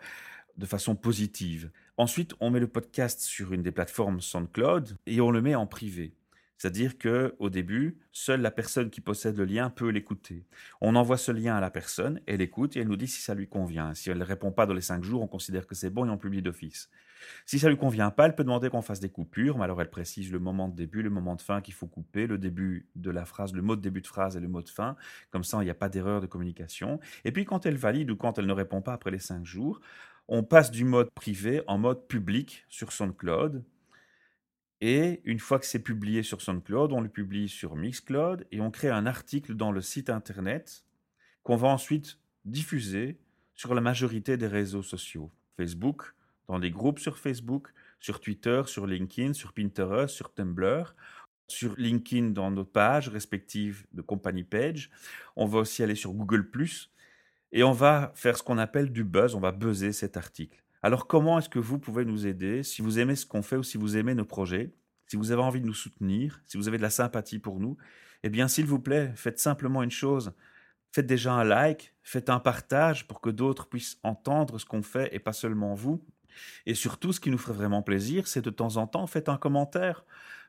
de 0.57 0.65
façon 0.65 0.95
positive. 0.95 1.71
Ensuite, 1.95 2.35
on 2.41 2.51
met 2.51 2.59
le 2.59 2.67
podcast 2.67 3.21
sur 3.21 3.53
une 3.53 3.63
des 3.63 3.71
plateformes 3.71 4.19
SoundCloud 4.19 4.97
et 5.07 5.21
on 5.21 5.31
le 5.31 5.41
met 5.41 5.55
en 5.55 5.65
privé. 5.65 6.13
C'est-à-dire 6.61 6.99
que 6.99 7.33
au 7.39 7.49
début, 7.49 7.97
seule 8.11 8.41
la 8.41 8.51
personne 8.51 8.91
qui 8.91 9.01
possède 9.01 9.35
le 9.35 9.45
lien 9.45 9.71
peut 9.71 9.89
l'écouter. 9.89 10.45
On 10.79 10.95
envoie 10.95 11.17
ce 11.17 11.31
lien 11.31 11.55
à 11.55 11.59
la 11.59 11.71
personne, 11.71 12.21
elle 12.27 12.39
écoute 12.39 12.77
et 12.77 12.81
elle 12.81 12.87
nous 12.87 12.97
dit 12.97 13.07
si 13.07 13.19
ça 13.19 13.33
lui 13.33 13.47
convient. 13.47 13.95
Si 13.95 14.11
elle 14.11 14.19
ne 14.19 14.23
répond 14.23 14.51
pas 14.51 14.67
dans 14.67 14.75
les 14.75 14.81
cinq 14.81 15.03
jours, 15.03 15.23
on 15.23 15.27
considère 15.27 15.65
que 15.65 15.73
c'est 15.73 15.89
bon 15.89 16.05
et 16.05 16.09
on 16.11 16.19
publie 16.19 16.43
d'office. 16.43 16.91
Si 17.47 17.57
ça 17.57 17.67
lui 17.67 17.77
convient 17.77 18.11
pas, 18.11 18.27
elle 18.27 18.35
peut 18.35 18.43
demander 18.43 18.69
qu'on 18.69 18.83
fasse 18.83 18.99
des 18.99 19.09
coupures, 19.09 19.57
mais 19.57 19.63
alors 19.63 19.81
elle 19.81 19.89
précise 19.89 20.31
le 20.31 20.37
moment 20.37 20.67
de 20.67 20.75
début, 20.75 21.01
le 21.01 21.09
moment 21.09 21.35
de 21.35 21.41
fin 21.41 21.61
qu'il 21.61 21.73
faut 21.73 21.87
couper, 21.87 22.27
le 22.27 22.37
début 22.37 22.87
de 22.95 23.09
la 23.09 23.25
phrase, 23.25 23.55
le 23.55 23.63
mot 23.63 23.75
de 23.75 23.81
début 23.81 24.01
de 24.01 24.07
phrase 24.07 24.37
et 24.37 24.39
le 24.39 24.47
mot 24.47 24.61
de 24.61 24.69
fin. 24.69 24.95
Comme 25.31 25.43
ça, 25.43 25.57
il 25.61 25.65
n'y 25.65 25.71
a 25.71 25.73
pas 25.73 25.89
d'erreur 25.89 26.21
de 26.21 26.27
communication. 26.27 26.99
Et 27.25 27.31
puis 27.31 27.43
quand 27.43 27.65
elle 27.65 27.77
valide 27.77 28.11
ou 28.11 28.15
quand 28.15 28.37
elle 28.37 28.45
ne 28.45 28.53
répond 28.53 28.83
pas 28.83 28.93
après 28.93 29.09
les 29.09 29.17
cinq 29.17 29.47
jours, 29.47 29.81
on 30.27 30.43
passe 30.43 30.69
du 30.69 30.85
mode 30.85 31.09
privé 31.09 31.63
en 31.65 31.79
mode 31.79 32.07
public 32.07 32.65
sur 32.69 32.91
SoundCloud. 32.91 33.63
Et 34.81 35.21
une 35.25 35.39
fois 35.39 35.59
que 35.59 35.65
c'est 35.67 35.83
publié 35.83 36.23
sur 36.23 36.41
SoundCloud, 36.41 36.91
on 36.91 37.01
le 37.01 37.09
publie 37.09 37.47
sur 37.47 37.75
Mixcloud 37.75 38.47
et 38.51 38.61
on 38.61 38.71
crée 38.71 38.89
un 38.89 39.05
article 39.05 39.53
dans 39.53 39.71
le 39.71 39.81
site 39.81 40.09
internet 40.09 40.83
qu'on 41.43 41.55
va 41.55 41.67
ensuite 41.67 42.17
diffuser 42.45 43.19
sur 43.53 43.75
la 43.75 43.81
majorité 43.81 44.37
des 44.37 44.47
réseaux 44.47 44.81
sociaux. 44.81 45.31
Facebook, 45.55 46.15
dans 46.47 46.57
des 46.57 46.71
groupes 46.71 46.97
sur 46.97 47.19
Facebook, 47.19 47.71
sur 47.99 48.19
Twitter, 48.19 48.63
sur 48.65 48.87
LinkedIn, 48.87 49.33
sur 49.33 49.53
Pinterest, 49.53 50.15
sur 50.15 50.33
Tumblr, 50.33 50.95
sur 51.47 51.75
LinkedIn 51.77 52.31
dans 52.31 52.49
nos 52.49 52.65
pages 52.65 53.09
respectives 53.09 53.85
de 53.91 54.01
Company 54.01 54.43
Page. 54.43 54.89
On 55.35 55.45
va 55.45 55.59
aussi 55.59 55.83
aller 55.83 55.95
sur 55.95 56.13
Google⁇ 56.13 56.49
et 57.51 57.63
on 57.63 57.73
va 57.73 58.11
faire 58.15 58.37
ce 58.37 58.43
qu'on 58.43 58.57
appelle 58.57 58.91
du 58.91 59.03
buzz, 59.03 59.35
on 59.35 59.39
va 59.39 59.51
buzzer 59.51 59.91
cet 59.91 60.17
article. 60.17 60.63
Alors 60.83 61.07
comment 61.07 61.37
est-ce 61.37 61.49
que 61.49 61.59
vous 61.59 61.77
pouvez 61.77 62.05
nous 62.05 62.25
aider 62.25 62.63
si 62.63 62.81
vous 62.81 62.99
aimez 62.99 63.15
ce 63.15 63.25
qu'on 63.25 63.43
fait 63.43 63.57
ou 63.57 63.63
si 63.63 63.77
vous 63.77 63.97
aimez 63.97 64.15
nos 64.15 64.25
projets, 64.25 64.73
si 65.07 65.15
vous 65.15 65.31
avez 65.31 65.41
envie 65.41 65.61
de 65.61 65.67
nous 65.67 65.73
soutenir, 65.73 66.41
si 66.45 66.57
vous 66.57 66.67
avez 66.67 66.77
de 66.77 66.81
la 66.81 66.89
sympathie 66.89 67.39
pour 67.39 67.59
nous? 67.59 67.77
Eh 68.23 68.29
bien 68.29 68.47
s'il 68.47 68.65
vous 68.65 68.79
plaît, 68.79 69.11
faites 69.15 69.39
simplement 69.39 69.83
une 69.83 69.91
chose, 69.91 70.33
faites 70.91 71.05
déjà 71.05 71.33
un 71.33 71.43
like, 71.43 71.93
faites 72.01 72.29
un 72.29 72.39
partage 72.39 73.07
pour 73.07 73.21
que 73.21 73.29
d'autres 73.29 73.67
puissent 73.67 73.99
entendre 74.03 74.59
ce 74.59 74.65
qu'on 74.65 74.81
fait 74.81 75.13
et 75.13 75.19
pas 75.19 75.33
seulement 75.33 75.75
vous. 75.75 76.03
Et 76.65 76.75
surtout, 76.75 77.13
ce 77.13 77.19
qui 77.19 77.29
nous 77.29 77.37
ferait 77.37 77.53
vraiment 77.53 77.81
plaisir, 77.81 78.27
c'est 78.27 78.41
de 78.41 78.49
temps 78.49 78.77
en 78.77 78.87
temps, 78.87 79.05
faites 79.05 79.29
un 79.29 79.37
commentaire, 79.37 80.05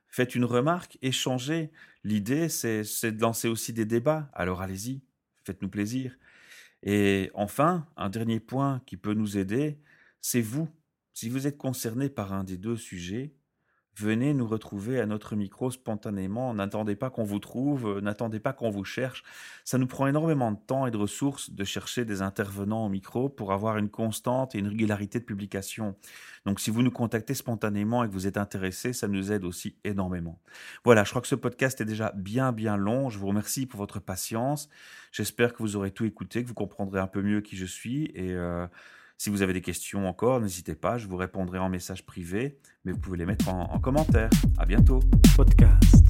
faites 0.08 0.34
une 0.34 0.44
remarque, 0.44 0.96
échangez. 1.02 1.72
L'idée, 2.04 2.48
c'est 2.48 3.12
de 3.12 3.20
lancer 3.20 3.48
aussi 3.48 3.72
des 3.72 3.84
débats. 3.84 4.30
Alors 4.32 4.62
allez-y, 4.62 5.02
faites-nous 5.44 5.68
plaisir. 5.68 6.16
Et 6.82 7.30
enfin, 7.34 7.86
un 7.96 8.10
dernier 8.10 8.40
point 8.40 8.80
qui 8.86 8.96
peut 8.96 9.14
nous 9.14 9.38
aider, 9.38 9.78
c'est 10.22 10.40
vous. 10.40 10.68
Si 11.12 11.28
vous 11.28 11.46
êtes 11.46 11.58
concerné 11.58 12.08
par 12.08 12.32
un 12.32 12.44
des 12.44 12.56
deux 12.56 12.76
sujets, 12.76 13.34
venez 13.96 14.32
nous 14.32 14.46
retrouver 14.46 15.00
à 15.00 15.06
notre 15.06 15.36
micro 15.36 15.70
spontanément. 15.70 16.54
N'attendez 16.54 16.96
pas 16.96 17.10
qu'on 17.10 17.24
vous 17.24 17.38
trouve, 17.38 17.86
euh, 17.86 18.00
n'attendez 18.00 18.40
pas 18.40 18.54
qu'on 18.54 18.70
vous 18.70 18.84
cherche. 18.84 19.22
Ça 19.64 19.76
nous 19.76 19.86
prend 19.86 20.06
énormément 20.06 20.52
de 20.52 20.58
temps 20.58 20.86
et 20.86 20.90
de 20.90 20.96
ressources 20.96 21.50
de 21.50 21.64
chercher 21.64 22.04
des 22.04 22.22
intervenants 22.22 22.86
au 22.86 22.88
micro 22.88 23.28
pour 23.28 23.52
avoir 23.52 23.76
une 23.76 23.90
constante 23.90 24.54
et 24.54 24.58
une 24.58 24.68
régularité 24.68 25.20
de 25.20 25.24
publication. 25.24 25.96
Donc 26.46 26.60
si 26.60 26.70
vous 26.70 26.82
nous 26.82 26.90
contactez 26.90 27.34
spontanément 27.34 28.02
et 28.02 28.08
que 28.08 28.12
vous 28.12 28.26
êtes 28.26 28.38
intéressé, 28.38 28.92
ça 28.94 29.08
nous 29.08 29.30
aide 29.30 29.44
aussi 29.44 29.76
énormément. 29.84 30.40
Voilà, 30.84 31.04
je 31.04 31.10
crois 31.10 31.20
que 31.20 31.28
ce 31.28 31.34
podcast 31.34 31.80
est 31.80 31.84
déjà 31.84 32.12
bien 32.16 32.52
bien 32.52 32.76
long. 32.76 33.10
Je 33.10 33.18
vous 33.18 33.26
remercie 33.26 33.66
pour 33.66 33.78
votre 33.78 34.00
patience. 34.00 34.70
J'espère 35.12 35.52
que 35.52 35.58
vous 35.62 35.76
aurez 35.76 35.90
tout 35.90 36.06
écouté, 36.06 36.42
que 36.42 36.48
vous 36.48 36.54
comprendrez 36.54 37.00
un 37.00 37.06
peu 37.06 37.20
mieux 37.20 37.42
qui 37.42 37.56
je 37.56 37.66
suis 37.66 38.06
et 38.14 38.32
euh, 38.32 38.66
si 39.22 39.30
vous 39.30 39.42
avez 39.42 39.52
des 39.52 39.60
questions 39.60 40.08
encore, 40.08 40.40
n'hésitez 40.40 40.74
pas, 40.74 40.98
je 40.98 41.06
vous 41.06 41.14
répondrai 41.14 41.60
en 41.60 41.68
message 41.68 42.04
privé, 42.04 42.58
mais 42.84 42.90
vous 42.90 42.98
pouvez 42.98 43.18
les 43.18 43.24
mettre 43.24 43.48
en, 43.50 43.72
en 43.72 43.78
commentaire. 43.78 44.30
À 44.58 44.66
bientôt. 44.66 44.98
Podcast. 45.36 46.01